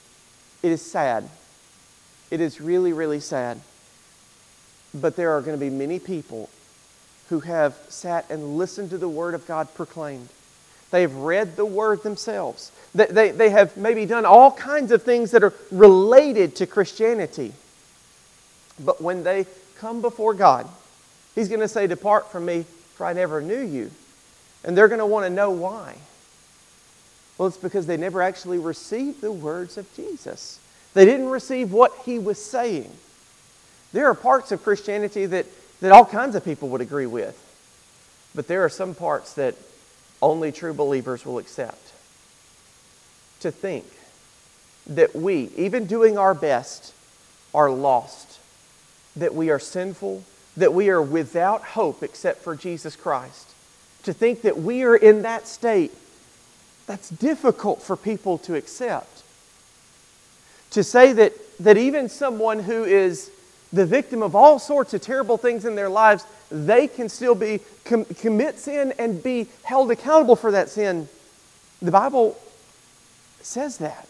it 0.62 0.72
is 0.72 0.82
sad. 0.82 1.28
It 2.30 2.40
is 2.40 2.60
really, 2.60 2.92
really 2.92 3.20
sad 3.20 3.60
but 4.94 5.16
there 5.16 5.32
are 5.32 5.40
going 5.40 5.58
to 5.58 5.64
be 5.64 5.70
many 5.70 5.98
people 5.98 6.50
who 7.28 7.40
have 7.40 7.74
sat 7.88 8.28
and 8.30 8.58
listened 8.58 8.90
to 8.90 8.98
the 8.98 9.08
Word 9.08 9.34
of 9.34 9.46
God 9.46 9.72
proclaimed. 9.74 10.28
They've 10.90 11.14
read 11.14 11.56
the 11.56 11.64
Word 11.64 12.02
themselves. 12.02 12.72
They, 12.94 13.06
they, 13.06 13.30
they 13.30 13.50
have 13.50 13.76
maybe 13.76 14.06
done 14.06 14.26
all 14.26 14.50
kinds 14.50 14.90
of 14.90 15.02
things 15.04 15.30
that 15.30 15.44
are 15.44 15.54
related 15.70 16.56
to 16.56 16.66
Christianity. 16.66 17.52
But 18.84 19.00
when 19.00 19.22
they 19.22 19.46
come 19.78 20.00
before 20.00 20.34
God, 20.34 20.68
He's 21.34 21.48
going 21.48 21.60
to 21.60 21.68
say, 21.68 21.86
Depart 21.86 22.32
from 22.32 22.44
me, 22.46 22.64
for 22.94 23.06
I 23.06 23.12
never 23.12 23.40
knew 23.40 23.60
you. 23.60 23.90
And 24.64 24.76
they're 24.76 24.88
going 24.88 24.98
to 24.98 25.06
want 25.06 25.26
to 25.26 25.30
know 25.30 25.50
why. 25.50 25.96
Well, 27.38 27.48
it's 27.48 27.56
because 27.56 27.86
they 27.86 27.96
never 27.96 28.20
actually 28.20 28.58
received 28.58 29.20
the 29.20 29.32
words 29.32 29.78
of 29.78 29.90
Jesus. 29.94 30.58
They 30.92 31.04
didn't 31.04 31.30
receive 31.30 31.72
what 31.72 31.92
he 32.04 32.18
was 32.18 32.44
saying. 32.44 32.90
There 33.92 34.06
are 34.06 34.14
parts 34.14 34.52
of 34.52 34.62
Christianity 34.62 35.26
that, 35.26 35.46
that 35.80 35.92
all 35.92 36.04
kinds 36.04 36.36
of 36.36 36.44
people 36.44 36.68
would 36.70 36.80
agree 36.80 37.06
with, 37.06 37.36
but 38.34 38.46
there 38.46 38.64
are 38.64 38.68
some 38.68 38.94
parts 38.94 39.34
that 39.34 39.56
only 40.22 40.52
true 40.52 40.74
believers 40.74 41.24
will 41.24 41.38
accept. 41.38 41.92
To 43.40 43.50
think 43.50 43.86
that 44.86 45.14
we, 45.14 45.50
even 45.56 45.86
doing 45.86 46.18
our 46.18 46.34
best, 46.34 46.92
are 47.54 47.70
lost, 47.70 48.38
that 49.16 49.34
we 49.34 49.50
are 49.50 49.58
sinful, 49.58 50.24
that 50.56 50.74
we 50.74 50.88
are 50.90 51.02
without 51.02 51.62
hope 51.62 52.02
except 52.02 52.42
for 52.42 52.54
Jesus 52.54 52.96
Christ. 52.96 53.48
To 54.04 54.12
think 54.12 54.42
that 54.42 54.58
we 54.58 54.82
are 54.84 54.96
in 54.96 55.22
that 55.22 55.46
state, 55.46 55.92
that's 56.86 57.08
difficult 57.08 57.82
for 57.82 57.96
people 57.96 58.38
to 58.38 58.54
accept. 58.54 59.22
To 60.72 60.84
say 60.84 61.12
that, 61.14 61.32
that 61.58 61.76
even 61.76 62.08
someone 62.08 62.60
who 62.60 62.84
is 62.84 63.30
the 63.72 63.86
victim 63.86 64.22
of 64.22 64.34
all 64.34 64.58
sorts 64.58 64.94
of 64.94 65.00
terrible 65.00 65.36
things 65.36 65.64
in 65.64 65.74
their 65.74 65.88
lives, 65.88 66.24
they 66.50 66.88
can 66.88 67.08
still 67.08 67.34
be 67.34 67.60
com- 67.84 68.04
commit 68.04 68.58
sin 68.58 68.92
and 68.98 69.22
be 69.22 69.46
held 69.62 69.90
accountable 69.90 70.36
for 70.36 70.50
that 70.50 70.68
sin. 70.68 71.08
The 71.80 71.92
Bible 71.92 72.36
says 73.42 73.78
that. 73.78 74.06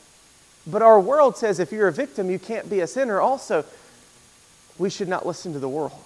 But 0.66 0.82
our 0.82 1.00
world 1.00 1.36
says 1.36 1.58
if 1.58 1.72
you're 1.72 1.88
a 1.88 1.92
victim, 1.92 2.30
you 2.30 2.38
can't 2.38 2.68
be 2.68 2.80
a 2.80 2.86
sinner. 2.86 3.20
Also, 3.20 3.64
we 4.78 4.90
should 4.90 5.08
not 5.08 5.26
listen 5.26 5.52
to 5.52 5.58
the 5.58 5.68
world. 5.68 6.04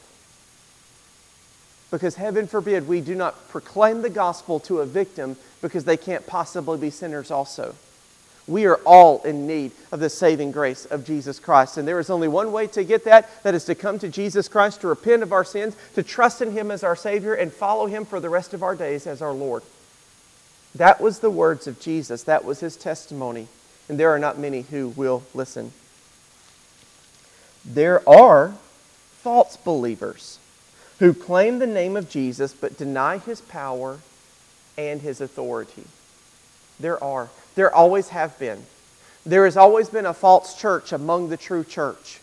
Because 1.91 2.17
heaven 2.17 2.47
forbid 2.49 2.89
we 2.89 3.01
do 3.01 3.15
not 3.15 3.49
proclaim 3.49 4.03
the 4.03 4.11
gospel 4.11 4.59
to 4.61 4.81
a 4.81 4.87
victim 4.87 5.37
because 5.63 5.85
they 5.85 5.97
can't 5.97 6.27
possibly 6.27 6.77
be 6.77 6.91
sinners 6.91 7.31
also. 7.31 7.75
We 8.47 8.67
are 8.67 8.77
all 8.85 9.23
in 9.23 9.47
need 9.47 9.73
of 9.91 10.01
the 10.01 10.11
saving 10.11 10.53
grace 10.53 10.85
of 10.85 11.07
Jesus 11.07 11.41
Christ. 11.41 11.79
And 11.79 11.89
there 11.89 11.99
is 11.99 12.11
only 12.11 12.29
one 12.29 12.53
way 12.53 12.67
to 12.69 12.85
get 12.85 13.05
that 13.05 13.31
that 13.43 13.55
is 13.55 13.65
to 13.65 13.75
come 13.75 13.99
to 14.01 14.09
Jesus 14.09 14.49
Christ, 14.49 14.83
to 14.83 14.89
repent 14.89 15.23
of 15.23 15.33
our 15.33 15.45
sins, 15.45 15.77
to 15.95 16.03
trust 16.03 16.43
in 16.43 16.53
Him 16.53 16.71
as 16.71 16.85
our 16.85 16.97
Savior, 16.97 17.33
and 17.33 17.51
follow 17.51 17.87
Him 17.87 18.05
for 18.05 18.21
the 18.21 18.29
rest 18.29 18.53
of 18.53 18.63
our 18.63 18.75
days 18.75 19.07
as 19.07 19.23
our 19.23 19.33
Lord. 19.33 19.63
That 20.75 21.01
was 21.01 21.21
the 21.21 21.31
words 21.31 21.67
of 21.67 21.81
Jesus, 21.81 22.25
that 22.25 22.45
was 22.45 22.61
His 22.61 22.77
testimony. 22.77 23.49
And 23.89 23.99
there 23.99 24.11
are 24.11 24.19
not 24.19 24.39
many 24.39 24.63
who 24.63 24.89
will 24.89 25.23
listen. 25.33 25.73
There 27.65 28.07
are 28.07 28.55
false 29.23 29.57
believers 29.57 30.39
who 30.99 31.15
claim 31.15 31.59
the 31.59 31.67
name 31.67 31.97
of 31.97 32.11
Jesus 32.11 32.53
but 32.53 32.77
deny 32.77 33.17
His 33.19 33.41
power 33.41 34.01
and 34.77 35.01
His 35.01 35.23
authority. 35.23 35.85
There 36.79 37.03
are. 37.03 37.31
There 37.55 37.75
always 37.75 38.09
have 38.09 38.39
been. 38.39 38.65
There 39.25 39.45
has 39.45 39.57
always 39.57 39.89
been 39.89 40.07
a 40.07 40.15
false 40.15 40.59
church 40.61 40.93
among 40.93 41.29
the 41.29 41.37
true 41.37 41.65
church. 41.65 42.21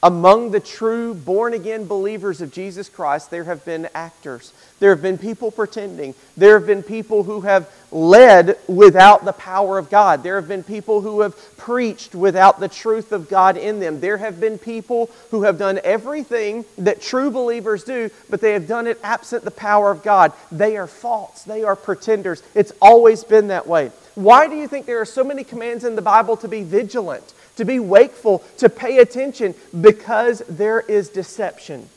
Among 0.00 0.52
the 0.52 0.60
true 0.60 1.12
born 1.12 1.54
again 1.54 1.86
believers 1.88 2.40
of 2.40 2.52
Jesus 2.52 2.88
Christ, 2.88 3.32
there 3.32 3.42
have 3.42 3.64
been 3.64 3.88
actors. 3.94 4.52
There 4.78 4.90
have 4.90 5.02
been 5.02 5.18
people 5.18 5.50
pretending. 5.50 6.14
There 6.36 6.56
have 6.56 6.68
been 6.68 6.84
people 6.84 7.24
who 7.24 7.40
have 7.40 7.68
led 7.90 8.56
without 8.68 9.24
the 9.24 9.32
power 9.32 9.76
of 9.76 9.90
God. 9.90 10.22
There 10.22 10.36
have 10.36 10.46
been 10.46 10.62
people 10.62 11.00
who 11.00 11.22
have 11.22 11.34
preached 11.56 12.14
without 12.14 12.60
the 12.60 12.68
truth 12.68 13.10
of 13.10 13.28
God 13.28 13.56
in 13.56 13.80
them. 13.80 13.98
There 13.98 14.18
have 14.18 14.38
been 14.38 14.56
people 14.56 15.10
who 15.32 15.42
have 15.42 15.58
done 15.58 15.80
everything 15.82 16.64
that 16.76 17.02
true 17.02 17.32
believers 17.32 17.82
do, 17.82 18.08
but 18.30 18.40
they 18.40 18.52
have 18.52 18.68
done 18.68 18.86
it 18.86 19.00
absent 19.02 19.42
the 19.42 19.50
power 19.50 19.90
of 19.90 20.04
God. 20.04 20.32
They 20.52 20.76
are 20.76 20.86
false. 20.86 21.42
They 21.42 21.64
are 21.64 21.74
pretenders. 21.74 22.44
It's 22.54 22.72
always 22.80 23.24
been 23.24 23.48
that 23.48 23.66
way. 23.66 23.90
Why 24.14 24.46
do 24.46 24.54
you 24.54 24.68
think 24.68 24.86
there 24.86 25.00
are 25.00 25.04
so 25.04 25.24
many 25.24 25.42
commands 25.42 25.82
in 25.82 25.96
the 25.96 26.02
Bible 26.02 26.36
to 26.38 26.46
be 26.48 26.62
vigilant? 26.62 27.34
To 27.58 27.64
be 27.64 27.78
wakeful, 27.78 28.42
to 28.56 28.68
pay 28.68 28.98
attention, 28.98 29.54
because 29.78 30.42
there 30.48 30.80
is 30.80 31.08
deception. 31.08 31.88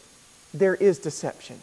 There 0.54 0.76
is 0.76 1.00
deception. 1.00 1.62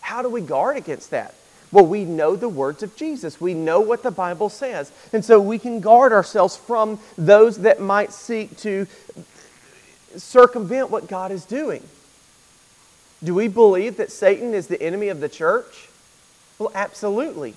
How 0.00 0.22
do 0.22 0.28
we 0.28 0.40
guard 0.40 0.76
against 0.76 1.10
that? 1.10 1.34
Well, 1.70 1.86
we 1.86 2.04
know 2.04 2.34
the 2.34 2.48
words 2.48 2.82
of 2.82 2.96
Jesus. 2.96 3.40
We 3.40 3.52
know 3.52 3.80
what 3.80 4.02
the 4.02 4.10
Bible 4.10 4.48
says. 4.48 4.90
And 5.12 5.24
so 5.24 5.38
we 5.38 5.58
can 5.58 5.80
guard 5.80 6.12
ourselves 6.12 6.56
from 6.56 6.98
those 7.18 7.58
that 7.58 7.80
might 7.80 8.12
seek 8.12 8.56
to 8.58 8.86
circumvent 10.16 10.90
what 10.90 11.06
God 11.06 11.30
is 11.30 11.44
doing. 11.44 11.82
Do 13.22 13.34
we 13.34 13.48
believe 13.48 13.98
that 13.98 14.12
Satan 14.12 14.54
is 14.54 14.66
the 14.68 14.80
enemy 14.82 15.08
of 15.08 15.20
the 15.20 15.28
church? 15.28 15.88
Well, 16.58 16.72
absolutely. 16.74 17.54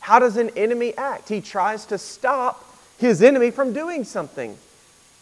How 0.00 0.18
does 0.18 0.36
an 0.36 0.50
enemy 0.56 0.96
act? 0.96 1.28
He 1.28 1.40
tries 1.40 1.86
to 1.86 1.98
stop 1.98 2.66
his 2.98 3.22
enemy 3.22 3.50
from 3.50 3.72
doing 3.72 4.04
something. 4.04 4.58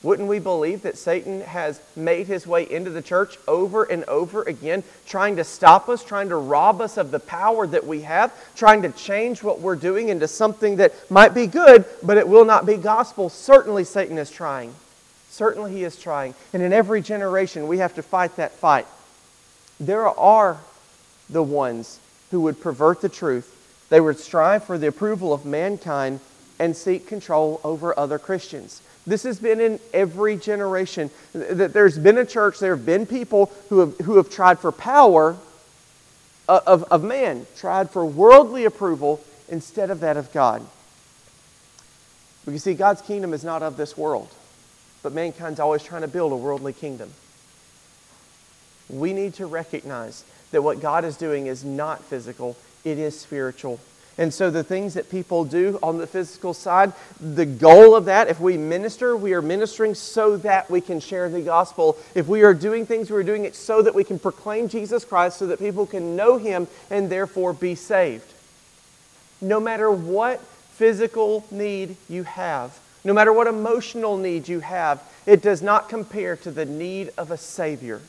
Wouldn't 0.02 0.28
we 0.28 0.38
believe 0.38 0.82
that 0.82 0.96
Satan 0.96 1.40
has 1.40 1.80
made 1.96 2.28
his 2.28 2.46
way 2.46 2.70
into 2.70 2.90
the 2.90 3.02
church 3.02 3.36
over 3.48 3.82
and 3.82 4.04
over 4.04 4.42
again, 4.42 4.84
trying 5.06 5.36
to 5.36 5.44
stop 5.44 5.88
us, 5.88 6.04
trying 6.04 6.28
to 6.28 6.36
rob 6.36 6.80
us 6.80 6.96
of 6.96 7.10
the 7.10 7.18
power 7.18 7.66
that 7.66 7.84
we 7.84 8.02
have, 8.02 8.32
trying 8.54 8.82
to 8.82 8.90
change 8.90 9.42
what 9.42 9.60
we're 9.60 9.74
doing 9.74 10.08
into 10.08 10.28
something 10.28 10.76
that 10.76 10.94
might 11.10 11.34
be 11.34 11.48
good, 11.48 11.84
but 12.00 12.16
it 12.16 12.28
will 12.28 12.44
not 12.44 12.64
be 12.64 12.76
gospel? 12.76 13.28
Certainly, 13.28 13.84
Satan 13.84 14.18
is 14.18 14.30
trying. 14.30 14.72
Certainly, 15.30 15.72
he 15.72 15.82
is 15.82 15.98
trying. 15.98 16.34
And 16.52 16.62
in 16.62 16.72
every 16.72 17.02
generation, 17.02 17.66
we 17.66 17.78
have 17.78 17.96
to 17.96 18.02
fight 18.02 18.36
that 18.36 18.52
fight. 18.52 18.86
There 19.80 20.06
are 20.08 20.60
the 21.28 21.42
ones 21.42 21.98
who 22.30 22.42
would 22.42 22.60
pervert 22.60 23.00
the 23.00 23.08
truth, 23.08 23.54
they 23.90 24.00
would 24.00 24.18
strive 24.18 24.64
for 24.64 24.78
the 24.78 24.86
approval 24.86 25.32
of 25.32 25.44
mankind 25.44 26.20
and 26.58 26.76
seek 26.76 27.06
control 27.06 27.60
over 27.64 27.98
other 27.98 28.18
Christians. 28.18 28.82
This 29.08 29.22
has 29.22 29.38
been 29.38 29.58
in 29.58 29.80
every 29.94 30.36
generation. 30.36 31.10
That 31.32 31.72
there's 31.72 31.98
been 31.98 32.18
a 32.18 32.26
church, 32.26 32.58
there 32.58 32.76
have 32.76 32.84
been 32.84 33.06
people 33.06 33.50
who 33.70 33.80
have, 33.80 33.98
who 33.98 34.18
have 34.18 34.28
tried 34.28 34.58
for 34.58 34.70
power 34.70 35.36
uh, 36.46 36.60
of, 36.66 36.84
of 36.84 37.02
man, 37.02 37.46
tried 37.56 37.90
for 37.90 38.04
worldly 38.04 38.66
approval 38.66 39.24
instead 39.48 39.90
of 39.90 40.00
that 40.00 40.18
of 40.18 40.30
God. 40.32 40.62
But 42.44 42.52
you 42.52 42.58
see, 42.58 42.74
God's 42.74 43.00
kingdom 43.00 43.32
is 43.32 43.44
not 43.44 43.62
of 43.62 43.78
this 43.78 43.96
world, 43.96 44.28
but 45.02 45.14
mankind's 45.14 45.58
always 45.58 45.82
trying 45.82 46.02
to 46.02 46.08
build 46.08 46.32
a 46.32 46.36
worldly 46.36 46.74
kingdom. 46.74 47.10
We 48.90 49.14
need 49.14 49.34
to 49.34 49.46
recognize 49.46 50.24
that 50.50 50.62
what 50.62 50.80
God 50.80 51.06
is 51.06 51.16
doing 51.16 51.46
is 51.46 51.64
not 51.64 52.04
physical, 52.04 52.56
it 52.84 52.98
is 52.98 53.18
spiritual. 53.18 53.80
And 54.18 54.34
so, 54.34 54.50
the 54.50 54.64
things 54.64 54.94
that 54.94 55.08
people 55.10 55.44
do 55.44 55.78
on 55.80 55.98
the 55.98 56.06
physical 56.06 56.52
side, 56.52 56.92
the 57.20 57.46
goal 57.46 57.94
of 57.94 58.06
that, 58.06 58.26
if 58.26 58.40
we 58.40 58.58
minister, 58.58 59.16
we 59.16 59.32
are 59.32 59.40
ministering 59.40 59.94
so 59.94 60.36
that 60.38 60.68
we 60.68 60.80
can 60.80 60.98
share 60.98 61.28
the 61.30 61.40
gospel. 61.40 61.96
If 62.16 62.26
we 62.26 62.42
are 62.42 62.52
doing 62.52 62.84
things, 62.84 63.12
we're 63.12 63.22
doing 63.22 63.44
it 63.44 63.54
so 63.54 63.80
that 63.80 63.94
we 63.94 64.02
can 64.02 64.18
proclaim 64.18 64.68
Jesus 64.68 65.04
Christ, 65.04 65.38
so 65.38 65.46
that 65.46 65.60
people 65.60 65.86
can 65.86 66.16
know 66.16 66.36
him 66.36 66.66
and 66.90 67.08
therefore 67.08 67.52
be 67.52 67.76
saved. 67.76 68.26
No 69.40 69.60
matter 69.60 69.88
what 69.88 70.40
physical 70.40 71.46
need 71.52 71.96
you 72.08 72.24
have, 72.24 72.76
no 73.04 73.12
matter 73.12 73.32
what 73.32 73.46
emotional 73.46 74.16
need 74.16 74.48
you 74.48 74.58
have, 74.60 75.00
it 75.26 75.42
does 75.42 75.62
not 75.62 75.88
compare 75.88 76.34
to 76.36 76.50
the 76.50 76.64
need 76.64 77.10
of 77.16 77.30
a 77.30 77.36
Savior. 77.36 78.00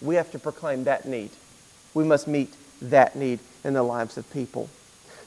We 0.00 0.14
have 0.14 0.30
to 0.30 0.38
proclaim 0.38 0.84
that 0.84 1.06
need. 1.06 1.30
We 1.92 2.04
must 2.04 2.28
meet 2.28 2.54
that 2.80 3.16
need 3.16 3.40
in 3.64 3.74
the 3.74 3.82
lives 3.82 4.16
of 4.16 4.32
people. 4.32 4.70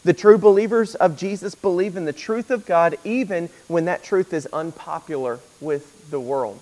The 0.04 0.13
true 0.13 0.38
believers 0.38 0.96
of 0.96 1.18
Jesus 1.18 1.56
believe 1.56 1.96
in 1.96 2.06
the 2.06 2.13
truth 2.13 2.52
of 2.52 2.66
God 2.66 2.98
even 3.06 3.50
when 3.68 3.86
that 3.86 4.04
truth 4.04 4.34
is 4.34 4.48
unpopular 4.52 5.39
with 5.62 6.12
the 6.12 6.20
world. 6.20 6.60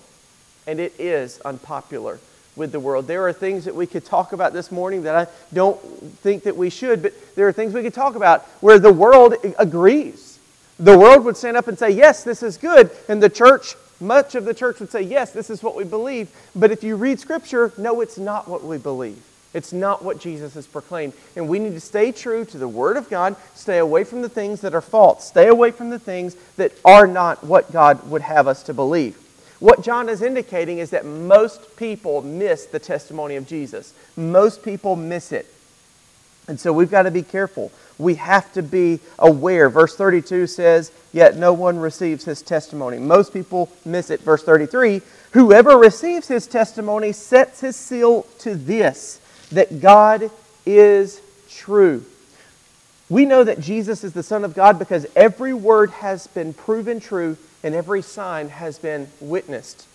And 0.66 0.78
it 0.78 0.94
is 0.98 1.40
unpopular 1.40 2.20
with 2.54 2.70
the 2.70 2.78
world. 2.78 3.08
There 3.08 3.26
are 3.26 3.32
things 3.32 3.64
that 3.64 3.74
we 3.74 3.86
could 3.86 4.04
talk 4.04 4.32
about 4.32 4.52
this 4.52 4.70
morning 4.70 5.02
that 5.02 5.16
I 5.16 5.26
don't 5.52 5.80
think 6.20 6.44
that 6.44 6.56
we 6.56 6.70
should, 6.70 7.02
but 7.02 7.14
there 7.34 7.48
are 7.48 7.52
things 7.52 7.74
we 7.74 7.82
could 7.82 7.94
talk 7.94 8.14
about 8.14 8.42
where 8.60 8.78
the 8.78 8.92
world 8.92 9.34
agrees. 9.58 10.38
The 10.78 10.96
world 10.96 11.24
would 11.24 11.36
stand 11.36 11.56
up 11.56 11.66
and 11.66 11.78
say, 11.78 11.90
Yes, 11.90 12.22
this 12.22 12.42
is 12.42 12.56
good. 12.56 12.90
And 13.08 13.22
the 13.22 13.28
church, 13.28 13.74
much 14.00 14.34
of 14.34 14.44
the 14.44 14.54
church 14.54 14.78
would 14.78 14.90
say, 14.90 15.02
Yes, 15.02 15.32
this 15.32 15.50
is 15.50 15.62
what 15.62 15.74
we 15.74 15.84
believe. 15.84 16.30
But 16.54 16.70
if 16.70 16.84
you 16.84 16.96
read 16.96 17.18
Scripture, 17.18 17.72
no, 17.76 18.00
it's 18.00 18.18
not 18.18 18.46
what 18.46 18.62
we 18.62 18.78
believe. 18.78 19.22
It's 19.54 19.72
not 19.72 20.02
what 20.02 20.18
Jesus 20.18 20.54
has 20.54 20.66
proclaimed. 20.66 21.12
And 21.36 21.48
we 21.48 21.58
need 21.58 21.74
to 21.74 21.80
stay 21.80 22.12
true 22.12 22.44
to 22.46 22.58
the 22.58 22.68
Word 22.68 22.96
of 22.96 23.10
God, 23.10 23.36
stay 23.54 23.78
away 23.78 24.04
from 24.04 24.22
the 24.22 24.28
things 24.28 24.60
that 24.62 24.74
are 24.74 24.80
false, 24.80 25.26
stay 25.26 25.48
away 25.48 25.70
from 25.70 25.90
the 25.90 25.98
things 25.98 26.36
that 26.56 26.72
are 26.84 27.06
not 27.06 27.44
what 27.44 27.72
God 27.72 28.08
would 28.08 28.22
have 28.22 28.48
us 28.48 28.62
to 28.64 28.74
believe. 28.74 29.18
What 29.60 29.82
John 29.82 30.08
is 30.08 30.22
indicating 30.22 30.78
is 30.78 30.90
that 30.90 31.04
most 31.04 31.76
people 31.76 32.22
miss 32.22 32.66
the 32.66 32.80
testimony 32.80 33.36
of 33.36 33.46
Jesus. 33.46 33.94
Most 34.16 34.64
people 34.64 34.96
miss 34.96 35.30
it. 35.30 35.46
And 36.48 36.58
so 36.58 36.72
we've 36.72 36.90
got 36.90 37.04
to 37.04 37.12
be 37.12 37.22
careful. 37.22 37.70
We 37.98 38.16
have 38.16 38.52
to 38.54 38.62
be 38.62 38.98
aware. 39.18 39.68
Verse 39.68 39.94
32 39.94 40.48
says, 40.48 40.90
Yet 41.12 41.36
no 41.36 41.52
one 41.52 41.78
receives 41.78 42.24
his 42.24 42.42
testimony. 42.42 42.98
Most 42.98 43.32
people 43.32 43.70
miss 43.84 44.10
it. 44.10 44.20
Verse 44.22 44.42
33 44.42 45.02
Whoever 45.32 45.78
receives 45.78 46.28
his 46.28 46.46
testimony 46.46 47.12
sets 47.12 47.60
his 47.60 47.76
seal 47.76 48.26
to 48.40 48.54
this, 48.54 49.20
that 49.52 49.80
God 49.80 50.30
is 50.66 51.20
true. 51.50 52.04
We 53.08 53.26
know 53.26 53.44
that 53.44 53.60
Jesus 53.60 54.04
is 54.04 54.12
the 54.12 54.22
Son 54.22 54.44
of 54.44 54.54
God 54.54 54.78
because 54.78 55.06
every 55.14 55.52
word 55.52 55.90
has 55.90 56.26
been 56.26 56.54
proven 56.54 56.98
true 56.98 57.36
and 57.62 57.74
every 57.74 58.02
sign 58.02 58.48
has 58.48 58.78
been 58.78 59.08
witnessed. 59.20 59.86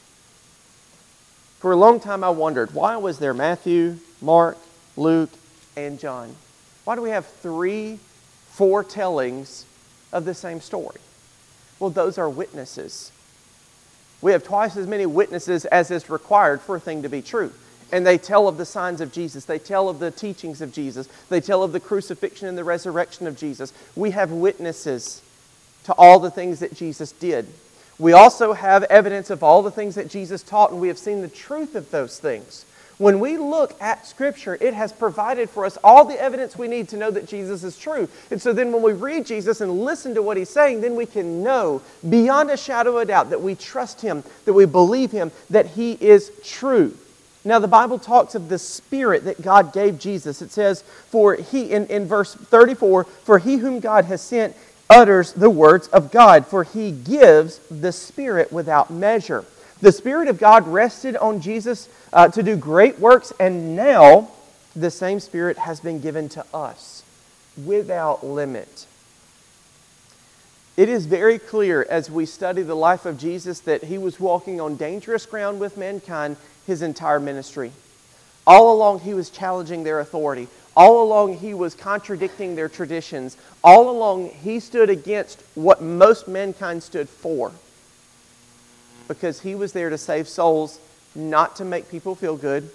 For 1.60 1.72
a 1.72 1.76
long 1.76 2.00
time, 2.00 2.24
I 2.24 2.30
wondered 2.30 2.74
why 2.74 2.98
was 2.98 3.18
there 3.18 3.34
Matthew, 3.34 3.98
Mark, 4.22 4.58
Luke, 4.96 5.32
and 5.76 6.00
John? 6.00 6.36
Why 6.84 6.96
do 6.96 7.02
we 7.02 7.10
have 7.10 7.26
three 7.26 8.00
foretellings 8.52 9.66
of 10.14 10.26
the 10.26 10.34
same 10.34 10.62
story? 10.62 11.00
Well, 11.80 11.90
those 11.90 12.18
are 12.18 12.30
witnesses. 12.30 13.12
We 14.22 14.32
have 14.32 14.44
twice 14.44 14.78
as 14.78 14.88
many 14.88 15.06
witnesses 15.06 15.66
as 15.66 15.92
is 15.92 16.10
required 16.10 16.62
for 16.62 16.76
a 16.76 16.80
thing 16.80 17.04
to 17.04 17.10
be 17.10 17.22
true. 17.22 17.52
And 17.92 18.06
they 18.06 18.18
tell 18.18 18.48
of 18.48 18.58
the 18.58 18.66
signs 18.66 19.00
of 19.00 19.12
Jesus. 19.12 19.46
They 19.46 19.60
tell 19.60 19.88
of 19.88 20.00
the 20.00 20.12
teachings 20.12 20.62
of 20.62 20.74
Jesus. 20.74 21.08
They 21.30 21.40
tell 21.40 21.64
of 21.64 21.72
the 21.72 21.80
crucifixion 21.80 22.48
and 22.48 22.58
the 22.58 22.64
resurrection 22.64 23.28
of 23.28 23.38
Jesus. 23.38 23.72
We 23.96 24.12
have 24.12 24.32
witnesses 24.32 25.22
to 25.86 25.94
all 25.94 26.20
the 26.20 26.32
things 26.32 26.60
that 26.60 26.74
Jesus 26.74 27.14
did. 27.14 27.48
We 27.98 28.14
also 28.14 28.54
have 28.54 28.84
evidence 28.84 29.30
of 29.30 29.42
all 29.42 29.64
the 29.64 29.72
things 29.72 29.96
that 29.96 30.10
Jesus 30.10 30.44
taught, 30.44 30.72
and 30.72 30.82
we 30.82 30.90
have 30.90 30.98
seen 31.00 31.22
the 31.22 31.28
truth 31.28 31.76
of 31.76 31.90
those 31.90 32.20
things. 32.20 32.66
When 32.98 33.20
we 33.20 33.38
look 33.38 33.80
at 33.82 34.08
Scripture, 34.08 34.58
it 34.60 34.74
has 34.74 34.92
provided 34.92 35.50
for 35.50 35.66
us 35.66 35.78
all 35.84 36.04
the 36.04 36.20
evidence 36.20 36.58
we 36.58 36.68
need 36.68 36.90
to 36.90 36.98
know 36.98 37.12
that 37.12 37.28
Jesus 37.28 37.64
is 37.64 37.78
true. 37.78 38.10
And 38.32 38.42
so 38.42 38.54
then 38.54 38.72
when 38.72 38.82
we 38.82 38.94
read 38.94 39.26
Jesus 39.26 39.62
and 39.62 39.84
listen 39.84 40.16
to 40.16 40.24
what 40.24 40.36
he's 40.36 40.50
saying, 40.50 40.82
then 40.82 40.96
we 40.96 41.06
can 41.06 41.44
know 41.44 41.82
beyond 42.08 42.50
a 42.50 42.58
shadow 42.58 42.98
of 42.98 43.04
a 43.04 43.06
doubt 43.06 43.30
that 43.30 43.42
we 43.42 43.56
trust 43.56 44.02
him, 44.02 44.24
that 44.46 44.54
we 44.54 44.66
believe 44.66 45.12
him, 45.12 45.32
that 45.52 45.68
he 45.68 45.94
is 45.94 46.32
true. 46.44 46.98
Now, 47.48 47.60
the 47.60 47.68
Bible 47.68 47.98
talks 47.98 48.36
of 48.36 48.50
the 48.50 48.60
Spirit 48.60 49.24
that 49.24 49.42
God 49.42 49.72
gave 49.72 50.00
Jesus. 50.00 50.42
It 50.42 50.52
says, 50.52 50.82
for 50.82 51.36
he, 51.36 51.72
in, 51.72 51.88
in 51.88 52.06
verse 52.06 52.36
34, 52.36 53.06
for 53.06 53.40
he 53.40 53.56
whom 53.56 53.80
God 53.80 54.06
has 54.06 54.22
sent 54.22 54.54
utters 54.90 55.32
the 55.32 55.50
words 55.50 55.88
of 55.88 56.12
God, 56.12 56.46
for 56.46 56.66
he 56.66 56.92
gives 56.92 57.60
the 57.72 57.94
Spirit 57.94 58.52
without 58.52 58.92
measure. 58.92 59.46
The 59.80 59.94
Spirit 59.94 60.28
of 60.28 60.40
God 60.40 60.68
rested 60.68 61.16
on 61.16 61.40
Jesus 61.40 61.88
uh, 62.12 62.28
to 62.30 62.44
do 62.44 62.58
great 62.58 63.00
works, 63.00 63.32
and 63.40 63.78
now 63.78 64.30
the 64.76 64.92
same 64.92 65.22
Spirit 65.22 65.58
has 65.58 65.80
been 65.80 66.02
given 66.02 66.28
to 66.30 66.46
us 66.54 67.04
without 67.66 68.26
limit. 68.26 68.88
It 70.76 70.90
is 70.90 71.06
very 71.06 71.40
clear 71.40 71.88
as 71.90 72.12
we 72.12 72.26
study 72.26 72.62
the 72.62 72.76
life 72.76 73.06
of 73.06 73.18
Jesus 73.18 73.62
that 73.62 73.86
he 73.86 73.98
was 73.98 74.20
walking 74.20 74.60
on 74.60 74.76
dangerous 74.76 75.26
ground 75.26 75.60
with 75.60 75.78
mankind 75.78 76.36
his 76.68 76.82
entire 76.82 77.20
ministry. 77.20 77.72
All 78.46 78.74
along, 78.74 79.00
he 79.00 79.14
was 79.14 79.30
challenging 79.30 79.84
their 79.84 80.00
authority. 80.00 80.48
All 80.76 81.02
along, 81.04 81.38
he 81.38 81.54
was 81.54 81.74
contradicting 81.74 82.56
their 82.56 82.70
traditions. 82.70 83.36
All 83.64 83.90
along, 83.90 84.30
he 84.30 84.60
stood 84.60 84.90
against 84.90 85.42
what 85.56 85.82
most 85.82 86.28
mankind 86.28 86.84
stood 86.84 87.10
for. 87.10 87.52
Because 89.08 89.42
he 89.42 89.56
was 89.56 89.72
there 89.72 89.90
to 89.90 89.98
save 89.98 90.28
souls, 90.28 90.80
not 91.16 91.56
to 91.56 91.66
make 91.66 91.90
people 91.90 92.14
feel 92.14 92.38
good, 92.38 92.70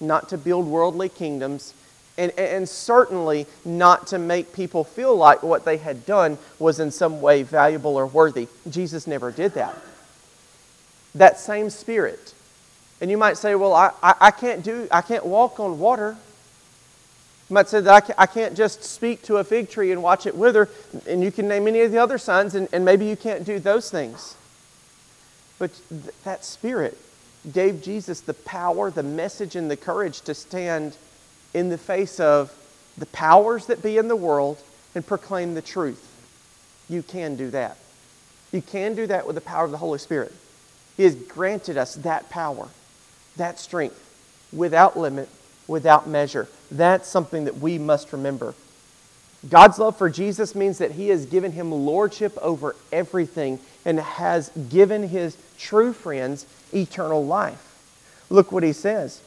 not 0.00 0.30
to 0.30 0.38
build 0.38 0.66
worldly 0.66 1.08
kingdoms, 1.08 1.72
and, 2.18 2.32
and 2.38 2.68
certainly 2.68 3.46
not 3.64 4.06
to 4.08 4.18
make 4.18 4.54
people 4.54 4.84
feel 4.84 5.14
like 5.14 5.42
what 5.42 5.64
they 5.64 5.76
had 5.76 6.06
done 6.06 6.38
was 6.58 6.80
in 6.80 6.90
some 6.90 7.20
way 7.20 7.42
valuable 7.42 7.96
or 7.96 8.06
worthy. 8.06 8.48
Jesus 8.68 9.06
never 9.06 9.30
did 9.30 9.52
that. 9.54 9.76
That 11.14 11.38
same 11.38 11.70
spirit 11.70 12.34
and 13.00 13.10
you 13.10 13.18
might 13.18 13.36
say, 13.36 13.54
well, 13.54 13.74
I, 13.74 13.90
I, 14.02 14.14
I, 14.20 14.30
can't 14.30 14.62
do, 14.62 14.88
I 14.90 15.02
can't 15.02 15.24
walk 15.24 15.60
on 15.60 15.78
water. 15.78 16.16
You 17.48 17.54
might 17.54 17.68
say 17.68 17.80
that 17.80 17.94
I 17.94 18.00
can't, 18.00 18.18
I 18.18 18.26
can't 18.26 18.56
just 18.56 18.82
speak 18.82 19.22
to 19.24 19.36
a 19.36 19.44
fig 19.44 19.68
tree 19.68 19.92
and 19.92 20.02
watch 20.02 20.26
it 20.26 20.34
wither, 20.34 20.68
and 21.06 21.22
you 21.22 21.30
can 21.30 21.46
name 21.46 21.68
any 21.68 21.80
of 21.82 21.92
the 21.92 21.98
other 21.98 22.18
signs, 22.18 22.54
and, 22.54 22.68
and 22.72 22.84
maybe 22.84 23.06
you 23.06 23.16
can't 23.16 23.44
do 23.44 23.58
those 23.58 23.90
things. 23.90 24.34
But 25.58 25.70
th- 25.88 26.14
that 26.24 26.44
Spirit 26.44 26.98
gave 27.52 27.82
Jesus 27.82 28.20
the 28.20 28.34
power, 28.34 28.90
the 28.90 29.02
message, 29.02 29.56
and 29.56 29.70
the 29.70 29.76
courage 29.76 30.22
to 30.22 30.34
stand 30.34 30.96
in 31.54 31.68
the 31.68 31.78
face 31.78 32.18
of 32.18 32.52
the 32.98 33.06
powers 33.06 33.66
that 33.66 33.82
be 33.82 33.98
in 33.98 34.08
the 34.08 34.16
world 34.16 34.58
and 34.94 35.06
proclaim 35.06 35.54
the 35.54 35.62
truth. 35.62 36.02
You 36.88 37.02
can 37.02 37.36
do 37.36 37.50
that. 37.50 37.76
You 38.52 38.62
can 38.62 38.94
do 38.94 39.06
that 39.06 39.26
with 39.26 39.34
the 39.34 39.40
power 39.40 39.64
of 39.64 39.70
the 39.70 39.76
Holy 39.76 39.98
Spirit. 39.98 40.32
He 40.96 41.04
has 41.04 41.14
granted 41.14 41.76
us 41.76 41.94
that 41.96 42.30
power 42.30 42.68
that 43.36 43.58
strength 43.58 44.02
without 44.52 44.98
limit, 44.98 45.28
without 45.66 46.08
measure. 46.08 46.48
That's 46.70 47.08
something 47.08 47.44
that 47.44 47.58
we 47.58 47.78
must 47.78 48.12
remember. 48.12 48.54
God's 49.48 49.78
love 49.78 49.96
for 49.96 50.10
Jesus 50.10 50.54
means 50.54 50.78
that 50.78 50.92
He 50.92 51.08
has 51.08 51.26
given 51.26 51.52
Him 51.52 51.70
lordship 51.70 52.36
over 52.38 52.74
everything 52.92 53.60
and 53.84 54.00
has 54.00 54.50
given 54.68 55.08
His 55.08 55.36
true 55.58 55.92
friends 55.92 56.46
eternal 56.74 57.24
life. 57.24 57.62
Look 58.28 58.50
what 58.50 58.62
He 58.62 58.72
says 58.72 59.20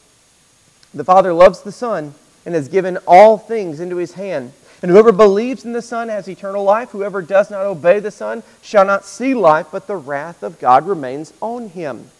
The 0.92 1.04
Father 1.04 1.32
loves 1.32 1.62
the 1.62 1.72
Son 1.72 2.14
and 2.44 2.54
has 2.54 2.68
given 2.68 2.98
all 3.06 3.38
things 3.38 3.80
into 3.80 3.96
His 3.96 4.14
hand. 4.14 4.52
And 4.82 4.90
whoever 4.90 5.12
believes 5.12 5.64
in 5.64 5.72
the 5.72 5.82
Son 5.82 6.08
has 6.08 6.26
eternal 6.26 6.64
life. 6.64 6.90
Whoever 6.90 7.20
does 7.20 7.50
not 7.50 7.66
obey 7.66 8.00
the 8.00 8.10
Son 8.10 8.42
shall 8.62 8.84
not 8.84 9.04
see 9.04 9.34
life, 9.34 9.66
but 9.70 9.86
the 9.86 9.96
wrath 9.96 10.42
of 10.42 10.58
God 10.58 10.86
remains 10.86 11.34
on 11.40 11.68
him. 11.68 12.10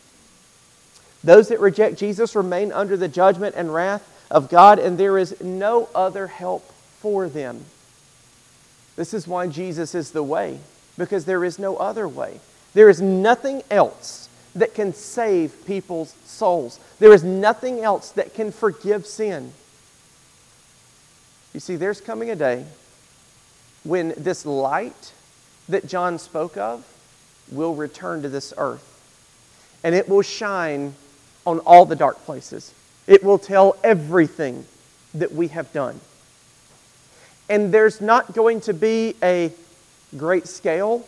Those 1.22 1.48
that 1.48 1.60
reject 1.60 1.98
Jesus 1.98 2.34
remain 2.34 2.72
under 2.72 2.96
the 2.96 3.08
judgment 3.08 3.54
and 3.56 3.72
wrath 3.72 4.06
of 4.30 4.48
God, 4.48 4.78
and 4.78 4.96
there 4.96 5.18
is 5.18 5.40
no 5.40 5.88
other 5.94 6.26
help 6.28 6.70
for 7.00 7.28
them. 7.28 7.64
This 8.96 9.12
is 9.12 9.26
why 9.28 9.46
Jesus 9.48 9.94
is 9.94 10.12
the 10.12 10.22
way, 10.22 10.58
because 10.96 11.24
there 11.24 11.44
is 11.44 11.58
no 11.58 11.76
other 11.76 12.06
way. 12.08 12.40
There 12.74 12.88
is 12.88 13.00
nothing 13.00 13.62
else 13.70 14.28
that 14.54 14.74
can 14.74 14.92
save 14.92 15.66
people's 15.66 16.14
souls. 16.24 16.80
There 16.98 17.12
is 17.12 17.24
nothing 17.24 17.80
else 17.80 18.10
that 18.12 18.34
can 18.34 18.52
forgive 18.52 19.06
sin. 19.06 19.52
You 21.52 21.60
see, 21.60 21.76
there's 21.76 22.00
coming 22.00 22.30
a 22.30 22.36
day 22.36 22.64
when 23.82 24.14
this 24.16 24.46
light 24.46 25.12
that 25.68 25.86
John 25.86 26.18
spoke 26.18 26.56
of 26.56 26.84
will 27.50 27.74
return 27.74 28.22
to 28.22 28.28
this 28.28 28.52
earth. 28.56 28.86
And 29.82 29.94
it 29.94 30.08
will 30.08 30.22
shine 30.22 30.94
on 31.46 31.58
all 31.60 31.84
the 31.84 31.96
dark 31.96 32.18
places. 32.24 32.72
It 33.06 33.24
will 33.24 33.38
tell 33.38 33.76
everything 33.82 34.64
that 35.14 35.32
we 35.32 35.48
have 35.48 35.72
done. 35.72 36.00
And 37.48 37.74
there's 37.74 38.00
not 38.00 38.32
going 38.32 38.60
to 38.62 38.74
be 38.74 39.16
a 39.22 39.52
great 40.16 40.46
scale 40.46 41.04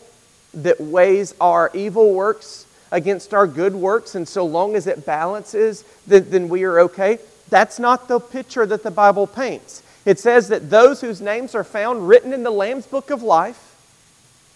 that 0.54 0.80
weighs 0.80 1.34
our 1.40 1.70
evil 1.74 2.14
works 2.14 2.66
against 2.90 3.32
our 3.32 3.46
good 3.46 3.74
works, 3.74 4.14
and 4.14 4.28
so 4.28 4.44
long 4.44 4.74
as 4.74 4.86
it 4.86 5.06
balances, 5.06 5.84
then, 6.06 6.28
then 6.30 6.48
we 6.48 6.64
are 6.64 6.80
okay. 6.80 7.18
That's 7.48 7.78
not 7.78 8.08
the 8.08 8.20
picture 8.20 8.66
that 8.66 8.82
the 8.82 8.90
Bible 8.90 9.26
paints. 9.26 9.82
It 10.04 10.18
says 10.18 10.48
that 10.48 10.68
those 10.68 11.00
whose 11.00 11.20
names 11.20 11.54
are 11.54 11.64
found 11.64 12.08
written 12.08 12.32
in 12.32 12.42
the 12.42 12.50
Lamb's 12.50 12.86
book 12.86 13.10
of 13.10 13.22
life, 13.22 13.76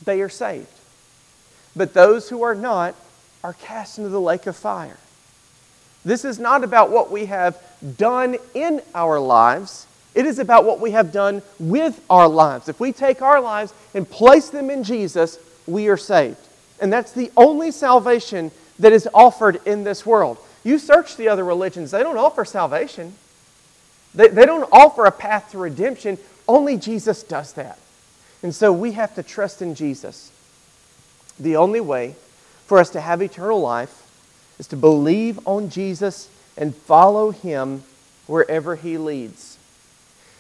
they 0.05 0.21
are 0.21 0.29
saved. 0.29 0.67
But 1.75 1.95
those 1.95 2.29
who 2.29 2.43
are 2.43 2.55
not 2.55 2.95
are 3.45 3.55
cast 3.55 3.99
into 3.99 4.11
the 4.11 4.21
lake 4.21 4.47
of 4.47 4.57
fire. 4.57 4.99
This 6.07 6.25
is 6.25 6.39
not 6.39 6.63
about 6.63 6.93
what 6.93 7.11
we 7.11 7.27
have 7.27 7.61
done 7.99 8.37
in 8.55 8.81
our 8.95 9.19
lives. 9.19 9.89
It 10.15 10.25
is 10.25 10.39
about 10.39 10.65
what 10.65 10.79
we 10.79 10.93
have 10.93 11.11
done 11.11 11.43
with 11.59 12.01
our 12.09 12.29
lives. 12.29 12.69
If 12.69 12.79
we 12.79 12.93
take 12.93 13.23
our 13.23 13.41
lives 13.41 13.75
and 13.93 14.09
place 14.09 14.49
them 14.49 14.71
in 14.71 14.85
Jesus, 14.85 15.37
we 15.67 15.89
are 15.89 15.97
saved. 15.97 16.39
And 16.81 16.93
that's 16.93 17.11
the 17.11 17.33
only 17.37 17.73
salvation 17.73 18.53
that 18.79 18.93
is 18.93 19.09
offered 19.13 19.61
in 19.67 19.83
this 19.83 20.07
world. 20.07 20.39
You 20.63 20.79
search 20.79 21.17
the 21.17 21.27
other 21.27 21.43
religions, 21.43 21.91
they 21.91 22.05
don't 22.05 22.17
offer 22.17 22.45
salvation, 22.45 23.13
they, 24.15 24.29
they 24.29 24.47
don't 24.47 24.69
offer 24.71 25.07
a 25.07 25.11
path 25.11 25.51
to 25.51 25.59
redemption. 25.59 26.19
Only 26.47 26.77
Jesus 26.77 27.25
does 27.25 27.55
that. 27.55 27.81
And 28.45 28.55
so 28.55 28.73
we 28.73 28.93
have 28.93 29.17
to 29.17 29.25
trust 29.25 29.61
in 29.61 29.75
Jesus. 29.75 30.31
The 31.41 31.57
only 31.57 31.81
way 31.81 32.15
for 32.67 32.79
us 32.79 32.91
to 32.91 33.01
have 33.01 33.21
eternal 33.23 33.61
life 33.61 34.06
is 34.59 34.67
to 34.69 34.77
believe 34.77 35.39
on 35.47 35.71
Jesus 35.71 36.29
and 36.57 36.75
follow 36.75 37.31
him 37.31 37.83
wherever 38.27 38.77
he 38.77 38.99
leads. 38.99 39.59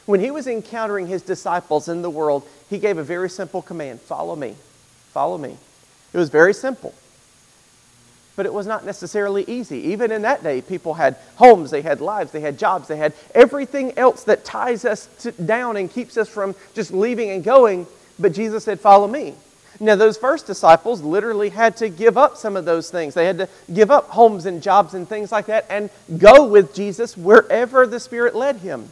When 0.07 0.20
he 0.20 0.31
was 0.31 0.46
encountering 0.46 1.09
his 1.09 1.22
disciples 1.22 1.88
in 1.88 2.02
the 2.02 2.11
world, 2.11 2.46
he 2.70 2.79
gave 2.79 2.96
a 2.98 3.02
very 3.05 3.29
simple 3.29 3.62
command 3.62 4.00
follow 4.00 4.37
me. 4.37 4.55
Follow 5.12 5.38
me. 5.38 5.57
It 6.12 6.18
was 6.18 6.31
very 6.31 6.55
simple. 6.55 6.94
but 8.37 8.44
it 8.44 8.52
was 8.52 8.66
not 8.66 8.85
necessarily 8.85 9.44
easy. 9.48 9.79
Even 9.79 10.12
in 10.12 10.22
that 10.22 10.42
day, 10.42 10.61
people 10.61 10.92
had 10.94 11.16
homes, 11.37 11.70
they 11.70 11.81
had 11.81 12.02
lives, 12.02 12.33
they 12.33 12.40
had 12.40 12.59
jobs, 12.59 12.87
they 12.87 12.98
had 12.98 13.14
everything 13.35 13.96
else 13.96 14.24
that 14.24 14.44
ties 14.44 14.85
us 14.85 15.09
to, 15.20 15.33
down 15.33 15.79
and 15.79 15.90
keeps 15.90 16.18
us 16.18 16.29
from 16.29 16.55
just 16.74 16.92
leaving 16.92 17.31
and 17.31 17.42
going. 17.42 17.87
But 18.18 18.35
Jesus 18.35 18.64
said, 18.64 18.79
Follow 18.79 19.09
me. 19.09 19.35
Now, 19.78 19.94
those 19.96 20.16
first 20.16 20.46
disciples 20.46 21.02
literally 21.02 21.50
had 21.50 21.76
to 21.78 21.88
give 21.88 22.16
up 22.16 22.36
some 22.36 22.56
of 22.56 22.64
those 22.64 22.90
things. 22.90 23.14
They 23.14 23.26
had 23.26 23.38
to 23.38 23.48
give 23.72 23.90
up 23.90 24.08
homes 24.08 24.46
and 24.46 24.62
jobs 24.62 24.94
and 24.94 25.08
things 25.08 25.30
like 25.30 25.46
that 25.46 25.66
and 25.68 25.90
go 26.18 26.46
with 26.46 26.74
Jesus 26.74 27.16
wherever 27.16 27.86
the 27.86 28.00
Spirit 28.00 28.34
led 28.34 28.56
him. 28.56 28.88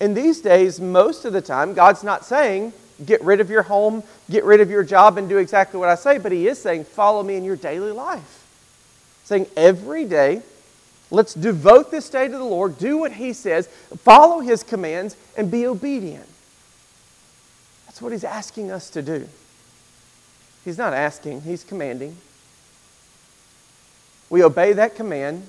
In 0.00 0.14
these 0.14 0.40
days, 0.40 0.80
most 0.80 1.24
of 1.24 1.32
the 1.32 1.42
time, 1.42 1.74
God's 1.74 2.02
not 2.02 2.24
saying, 2.24 2.72
get 3.04 3.22
rid 3.22 3.40
of 3.40 3.50
your 3.50 3.62
home, 3.62 4.02
get 4.30 4.44
rid 4.44 4.60
of 4.60 4.70
your 4.70 4.82
job, 4.82 5.18
and 5.18 5.28
do 5.28 5.38
exactly 5.38 5.78
what 5.78 5.88
I 5.88 5.94
say, 5.94 6.18
but 6.18 6.32
He 6.32 6.48
is 6.48 6.60
saying, 6.60 6.84
follow 6.84 7.22
me 7.22 7.36
in 7.36 7.44
your 7.44 7.56
daily 7.56 7.92
life. 7.92 8.44
Saying 9.24 9.46
every 9.56 10.04
day, 10.04 10.42
let's 11.10 11.34
devote 11.34 11.90
this 11.90 12.08
day 12.08 12.26
to 12.26 12.36
the 12.36 12.44
Lord, 12.44 12.78
do 12.78 12.98
what 12.98 13.12
He 13.12 13.32
says, 13.32 13.68
follow 13.98 14.40
His 14.40 14.62
commands, 14.62 15.16
and 15.36 15.50
be 15.50 15.66
obedient. 15.66 16.28
What 18.02 18.10
He's 18.12 18.24
asking 18.24 18.70
us 18.70 18.90
to 18.90 19.00
do. 19.00 19.28
He's 20.64 20.76
not 20.76 20.92
asking, 20.92 21.42
He's 21.42 21.62
commanding. 21.62 22.16
We 24.28 24.42
obey 24.42 24.72
that 24.72 24.96
command. 24.96 25.46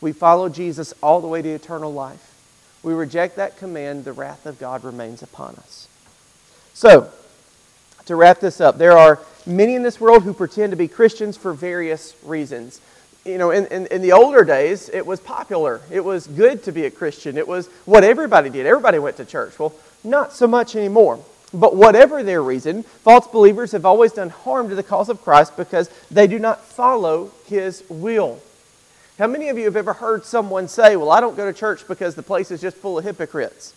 We 0.00 0.12
follow 0.12 0.48
Jesus 0.48 0.92
all 1.02 1.20
the 1.20 1.28
way 1.28 1.40
to 1.40 1.48
eternal 1.48 1.92
life. 1.92 2.34
We 2.82 2.94
reject 2.94 3.36
that 3.36 3.58
command, 3.58 4.04
the 4.04 4.12
wrath 4.12 4.44
of 4.44 4.58
God 4.58 4.82
remains 4.82 5.22
upon 5.22 5.54
us. 5.54 5.86
So, 6.74 7.10
to 8.06 8.16
wrap 8.16 8.40
this 8.40 8.60
up, 8.60 8.78
there 8.78 8.98
are 8.98 9.20
many 9.46 9.76
in 9.76 9.82
this 9.84 10.00
world 10.00 10.24
who 10.24 10.34
pretend 10.34 10.72
to 10.72 10.76
be 10.76 10.88
Christians 10.88 11.36
for 11.36 11.52
various 11.52 12.16
reasons. 12.24 12.80
You 13.24 13.38
know, 13.38 13.52
in, 13.52 13.66
in, 13.66 13.86
in, 13.86 14.02
the 14.02 14.10
older 14.10 14.42
days, 14.42 14.88
it 14.88 15.06
was 15.06 15.20
popular. 15.20 15.80
It 15.92 16.04
was 16.04 16.26
good 16.26 16.64
to 16.64 16.72
be 16.72 16.86
a 16.86 16.90
Christian. 16.90 17.38
It 17.38 17.46
was 17.46 17.68
what 17.84 18.02
everybody 18.02 18.50
did. 18.50 18.66
Everybody 18.66 18.98
went 18.98 19.16
to 19.18 19.24
church. 19.24 19.56
Well, 19.60 19.72
not 20.02 20.32
so 20.32 20.48
much 20.48 20.74
anymore. 20.74 21.24
But 21.54 21.76
whatever 21.76 22.22
their 22.22 22.42
reason, 22.42 22.82
false 22.82 23.26
believers 23.26 23.72
have 23.72 23.84
always 23.84 24.12
done 24.12 24.30
harm 24.30 24.68
to 24.70 24.74
the 24.74 24.82
cause 24.82 25.08
of 25.08 25.22
Christ 25.22 25.56
because 25.56 25.90
they 26.10 26.26
do 26.26 26.38
not 26.38 26.64
follow 26.64 27.30
his 27.46 27.84
will. 27.88 28.40
How 29.18 29.26
many 29.26 29.50
of 29.50 29.58
you 29.58 29.64
have 29.64 29.76
ever 29.76 29.92
heard 29.92 30.24
someone 30.24 30.66
say, 30.68 30.96
Well, 30.96 31.10
I 31.10 31.20
don't 31.20 31.36
go 31.36 31.50
to 31.50 31.56
church 31.56 31.86
because 31.86 32.14
the 32.14 32.22
place 32.22 32.50
is 32.50 32.60
just 32.60 32.76
full 32.76 32.98
of 32.98 33.04
hypocrites? 33.04 33.74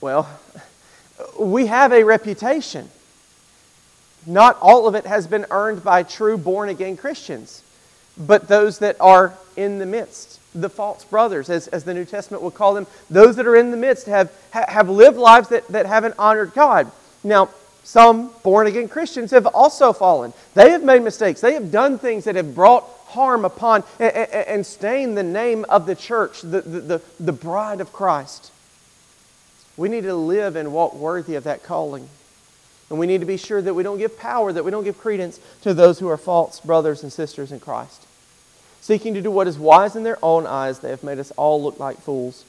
Well, 0.00 0.28
we 1.38 1.66
have 1.66 1.92
a 1.92 2.04
reputation. 2.04 2.90
Not 4.26 4.56
all 4.60 4.86
of 4.86 4.94
it 4.94 5.06
has 5.06 5.26
been 5.26 5.46
earned 5.50 5.82
by 5.82 6.02
true 6.02 6.38
born 6.38 6.68
again 6.68 6.96
Christians, 6.96 7.62
but 8.16 8.48
those 8.48 8.78
that 8.78 8.96
are 9.00 9.34
in 9.56 9.78
the 9.78 9.86
midst, 9.86 10.40
the 10.54 10.70
false 10.70 11.04
brothers, 11.04 11.50
as, 11.50 11.68
as 11.68 11.84
the 11.84 11.94
New 11.94 12.04
Testament 12.04 12.42
would 12.42 12.54
call 12.54 12.74
them, 12.74 12.86
those 13.10 13.36
that 13.36 13.46
are 13.46 13.56
in 13.56 13.70
the 13.70 13.76
midst 13.76 14.06
have, 14.06 14.32
have 14.52 14.88
lived 14.88 15.16
lives 15.16 15.48
that, 15.48 15.66
that 15.68 15.86
haven't 15.86 16.14
honored 16.18 16.54
God. 16.54 16.90
Now, 17.22 17.50
some 17.82 18.30
born 18.42 18.66
again 18.66 18.88
Christians 18.88 19.30
have 19.32 19.46
also 19.46 19.92
fallen. 19.92 20.32
They 20.54 20.70
have 20.70 20.82
made 20.82 21.02
mistakes. 21.02 21.40
They 21.40 21.52
have 21.52 21.70
done 21.70 21.98
things 21.98 22.24
that 22.24 22.34
have 22.36 22.54
brought 22.54 22.84
harm 23.08 23.44
upon 23.44 23.84
and, 24.00 24.14
and 24.14 24.66
stained 24.66 25.18
the 25.18 25.22
name 25.22 25.66
of 25.68 25.86
the 25.86 25.94
church, 25.94 26.40
the, 26.40 26.62
the, 26.62 26.80
the, 26.80 27.02
the 27.20 27.32
bride 27.32 27.80
of 27.80 27.92
Christ. 27.92 28.50
We 29.76 29.88
need 29.88 30.02
to 30.02 30.14
live 30.14 30.56
and 30.56 30.72
walk 30.72 30.94
worthy 30.94 31.34
of 31.34 31.44
that 31.44 31.62
calling. 31.62 32.08
And 32.90 32.98
we 32.98 33.06
need 33.06 33.20
to 33.20 33.26
be 33.26 33.36
sure 33.36 33.60
that 33.60 33.74
we 33.74 33.82
don't 33.82 33.98
give 33.98 34.18
power, 34.18 34.52
that 34.52 34.64
we 34.64 34.70
don't 34.70 34.84
give 34.84 34.98
credence 34.98 35.40
to 35.62 35.74
those 35.74 35.98
who 35.98 36.08
are 36.08 36.16
false 36.16 36.60
brothers 36.60 37.02
and 37.02 37.12
sisters 37.12 37.50
in 37.50 37.60
Christ. 37.60 38.06
Seeking 38.84 39.14
to 39.14 39.22
do 39.22 39.30
what 39.30 39.48
is 39.48 39.58
wise 39.58 39.96
in 39.96 40.02
their 40.02 40.18
own 40.22 40.46
eyes, 40.46 40.80
they 40.80 40.90
have 40.90 41.02
made 41.02 41.18
us 41.18 41.30
all 41.38 41.62
look 41.62 41.80
like 41.80 41.96
fools. 42.02 42.44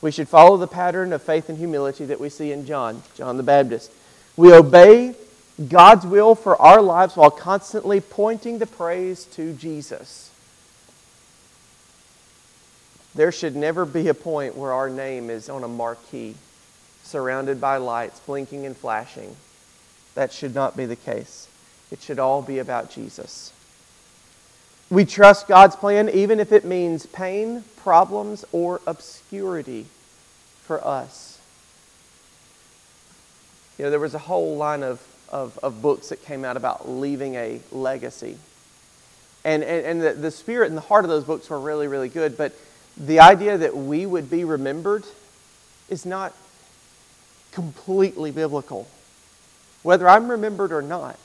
We 0.00 0.12
should 0.12 0.28
follow 0.28 0.56
the 0.56 0.68
pattern 0.68 1.12
of 1.12 1.24
faith 1.24 1.48
and 1.48 1.58
humility 1.58 2.04
that 2.04 2.20
we 2.20 2.28
see 2.28 2.52
in 2.52 2.66
John, 2.66 3.02
John 3.16 3.36
the 3.36 3.42
Baptist. 3.42 3.90
We 4.36 4.52
obey 4.52 5.16
God's 5.68 6.06
will 6.06 6.36
for 6.36 6.54
our 6.62 6.80
lives 6.80 7.16
while 7.16 7.32
constantly 7.32 8.00
pointing 8.00 8.60
the 8.60 8.66
praise 8.66 9.24
to 9.32 9.54
Jesus. 9.54 10.30
There 13.16 13.32
should 13.32 13.56
never 13.56 13.84
be 13.84 14.06
a 14.06 14.14
point 14.14 14.56
where 14.56 14.72
our 14.72 14.88
name 14.88 15.30
is 15.30 15.48
on 15.48 15.64
a 15.64 15.68
marquee 15.68 16.36
surrounded 17.02 17.60
by 17.60 17.78
lights 17.78 18.20
blinking 18.20 18.66
and 18.66 18.76
flashing. 18.76 19.34
That 20.14 20.32
should 20.32 20.54
not 20.54 20.76
be 20.76 20.86
the 20.86 20.94
case. 20.94 21.48
It 21.90 22.00
should 22.00 22.20
all 22.20 22.40
be 22.40 22.60
about 22.60 22.92
Jesus. 22.92 23.52
We 24.92 25.06
trust 25.06 25.48
God's 25.48 25.74
plan 25.74 26.10
even 26.10 26.38
if 26.38 26.52
it 26.52 26.66
means 26.66 27.06
pain, 27.06 27.64
problems, 27.76 28.44
or 28.52 28.82
obscurity 28.86 29.86
for 30.64 30.86
us. 30.86 31.40
You 33.78 33.86
know, 33.86 33.90
there 33.90 33.98
was 33.98 34.12
a 34.12 34.18
whole 34.18 34.54
line 34.58 34.82
of, 34.82 35.02
of, 35.30 35.58
of 35.62 35.80
books 35.80 36.10
that 36.10 36.22
came 36.22 36.44
out 36.44 36.58
about 36.58 36.90
leaving 36.90 37.36
a 37.36 37.60
legacy. 37.70 38.36
And, 39.46 39.64
and, 39.64 39.86
and 39.86 40.02
the, 40.02 40.12
the 40.12 40.30
spirit 40.30 40.68
and 40.68 40.76
the 40.76 40.82
heart 40.82 41.06
of 41.06 41.08
those 41.08 41.24
books 41.24 41.48
were 41.48 41.58
really, 41.58 41.88
really 41.88 42.10
good. 42.10 42.36
But 42.36 42.52
the 42.94 43.20
idea 43.20 43.56
that 43.56 43.74
we 43.74 44.04
would 44.04 44.28
be 44.28 44.44
remembered 44.44 45.06
is 45.88 46.04
not 46.04 46.34
completely 47.50 48.30
biblical. 48.30 48.86
Whether 49.82 50.06
I'm 50.06 50.30
remembered 50.30 50.70
or 50.70 50.82
not, 50.82 51.18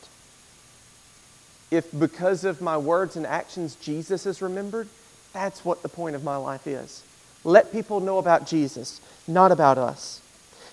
if 1.69 1.87
because 1.97 2.43
of 2.43 2.61
my 2.61 2.77
words 2.77 3.15
and 3.15 3.25
actions 3.25 3.75
Jesus 3.75 4.25
is 4.25 4.41
remembered, 4.41 4.87
that's 5.33 5.65
what 5.65 5.81
the 5.81 5.89
point 5.89 6.15
of 6.15 6.23
my 6.23 6.37
life 6.37 6.65
is. 6.67 7.03
Let 7.43 7.71
people 7.71 7.99
know 7.99 8.17
about 8.17 8.47
Jesus, 8.47 9.01
not 9.27 9.51
about 9.51 9.77
us. 9.77 10.21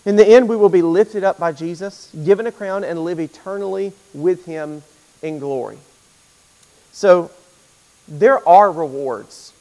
In 0.04 0.16
the 0.16 0.26
end, 0.26 0.48
we 0.48 0.56
will 0.56 0.68
be 0.68 0.82
lifted 0.82 1.24
up 1.24 1.38
by 1.38 1.52
Jesus, 1.52 2.10
given 2.24 2.46
a 2.46 2.52
crown, 2.52 2.84
and 2.84 3.04
live 3.04 3.18
eternally 3.18 3.92
with 4.12 4.44
Him 4.44 4.82
in 5.22 5.38
glory. 5.38 5.78
So, 6.92 7.30
there 8.06 8.46
are 8.46 8.70
rewards. 8.70 9.52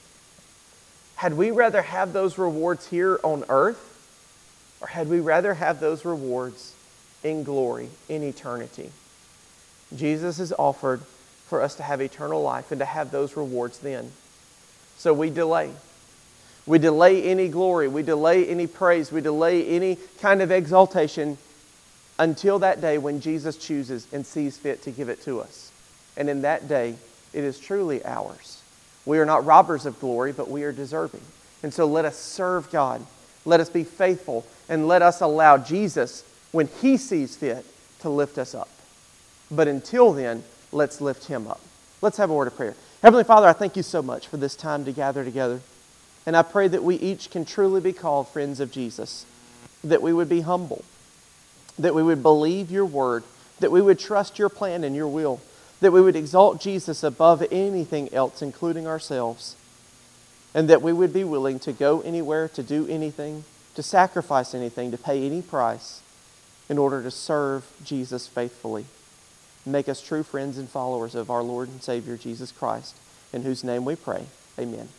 Had 1.15 1.35
we 1.35 1.51
rather 1.51 1.81
have 1.81 2.11
those 2.11 2.37
rewards 2.37 2.87
here 2.87 3.19
on 3.23 3.45
earth, 3.47 3.89
or 4.81 4.87
had 4.87 5.07
we 5.07 5.21
rather 5.21 5.53
have 5.53 5.79
those 5.79 6.03
rewards 6.03 6.75
in 7.23 7.43
glory, 7.43 7.89
in 8.09 8.21
eternity? 8.21 8.91
Jesus 9.95 10.39
has 10.39 10.51
offered 10.53 11.01
for 11.53 11.61
us 11.61 11.75
to 11.75 11.83
have 11.83 12.01
eternal 12.01 12.41
life 12.41 12.71
and 12.71 12.79
to 12.79 12.85
have 12.85 13.11
those 13.11 13.37
rewards 13.37 13.77
then. 13.77 14.11
So 14.97 15.13
we 15.13 15.29
delay. 15.29 15.69
We 16.65 16.79
delay 16.79 17.21
any 17.21 17.47
glory. 17.47 17.87
We 17.87 18.01
delay 18.01 18.47
any 18.47 18.65
praise. 18.65 19.11
We 19.11 19.21
delay 19.21 19.63
any 19.67 19.99
kind 20.19 20.41
of 20.41 20.49
exaltation 20.49 21.37
until 22.17 22.57
that 22.57 22.81
day 22.81 22.97
when 22.97 23.21
Jesus 23.21 23.55
chooses 23.55 24.07
and 24.11 24.25
sees 24.25 24.57
fit 24.57 24.81
to 24.81 24.89
give 24.89 25.09
it 25.09 25.21
to 25.25 25.41
us. 25.41 25.71
And 26.17 26.27
in 26.27 26.41
that 26.41 26.67
day, 26.67 26.95
it 27.33 27.43
is 27.43 27.59
truly 27.59 28.03
ours. 28.03 28.63
We 29.05 29.19
are 29.19 29.25
not 29.25 29.45
robbers 29.45 29.85
of 29.85 29.99
glory, 29.99 30.31
but 30.31 30.49
we 30.49 30.63
are 30.63 30.71
deserving. 30.71 31.21
And 31.61 31.71
so 31.71 31.85
let 31.85 32.03
us 32.03 32.17
serve 32.17 32.71
God. 32.71 33.05
Let 33.45 33.59
us 33.59 33.69
be 33.69 33.83
faithful 33.83 34.43
and 34.69 34.87
let 34.87 35.03
us 35.03 35.21
allow 35.21 35.59
Jesus, 35.59 36.23
when 36.51 36.65
He 36.81 36.97
sees 36.97 37.35
fit, 37.35 37.63
to 37.99 38.09
lift 38.09 38.39
us 38.39 38.55
up. 38.55 38.69
But 39.51 39.67
until 39.67 40.13
then, 40.13 40.43
let's 40.73 41.01
lift 41.01 41.25
Him 41.25 41.47
up. 41.47 41.61
Let's 42.01 42.17
have 42.17 42.29
a 42.29 42.33
word 42.33 42.47
of 42.47 42.55
prayer. 42.55 42.75
Heavenly 43.01 43.23
Father, 43.23 43.47
I 43.47 43.53
thank 43.53 43.75
you 43.75 43.83
so 43.83 44.01
much 44.01 44.27
for 44.27 44.37
this 44.37 44.55
time 44.55 44.85
to 44.85 44.91
gather 44.91 45.23
together. 45.23 45.61
And 46.25 46.37
I 46.37 46.41
pray 46.41 46.67
that 46.67 46.83
we 46.83 46.95
each 46.95 47.29
can 47.29 47.45
truly 47.45 47.81
be 47.81 47.93
called 47.93 48.29
friends 48.29 48.59
of 48.59 48.71
Jesus, 48.71 49.25
that 49.83 50.01
we 50.01 50.13
would 50.13 50.29
be 50.29 50.41
humble, 50.41 50.83
that 51.77 51.93
we 51.93 52.03
would 52.03 52.23
believe 52.23 52.71
your 52.71 52.85
word, 52.85 53.23
that 53.59 53.71
we 53.71 53.81
would 53.81 53.99
trust 53.99 54.39
your 54.39 54.49
plan 54.49 54.83
and 54.83 54.95
your 54.95 55.07
will, 55.07 55.41
that 55.81 55.91
we 55.91 56.01
would 56.01 56.15
exalt 56.15 56.61
Jesus 56.61 57.03
above 57.03 57.43
anything 57.51 58.13
else, 58.13 58.41
including 58.41 58.87
ourselves, 58.87 59.55
and 60.53 60.69
that 60.69 60.81
we 60.81 60.93
would 60.93 61.11
be 61.11 61.23
willing 61.23 61.59
to 61.59 61.73
go 61.73 62.01
anywhere, 62.01 62.47
to 62.49 62.63
do 62.63 62.87
anything, 62.87 63.43
to 63.75 63.83
sacrifice 63.83 64.53
anything, 64.53 64.91
to 64.91 64.97
pay 64.97 65.25
any 65.25 65.41
price 65.41 66.01
in 66.69 66.77
order 66.77 67.03
to 67.03 67.11
serve 67.11 67.69
Jesus 67.83 68.27
faithfully. 68.27 68.85
Make 69.65 69.87
us 69.87 70.01
true 70.01 70.23
friends 70.23 70.57
and 70.57 70.69
followers 70.69 71.15
of 71.15 71.31
our 71.31 71.43
Lord 71.43 71.69
and 71.69 71.81
Savior 71.81 72.17
Jesus 72.17 72.51
Christ, 72.51 72.95
in 73.31 73.43
whose 73.43 73.63
name 73.63 73.85
we 73.85 73.95
pray. 73.95 74.25
Amen. 74.59 74.89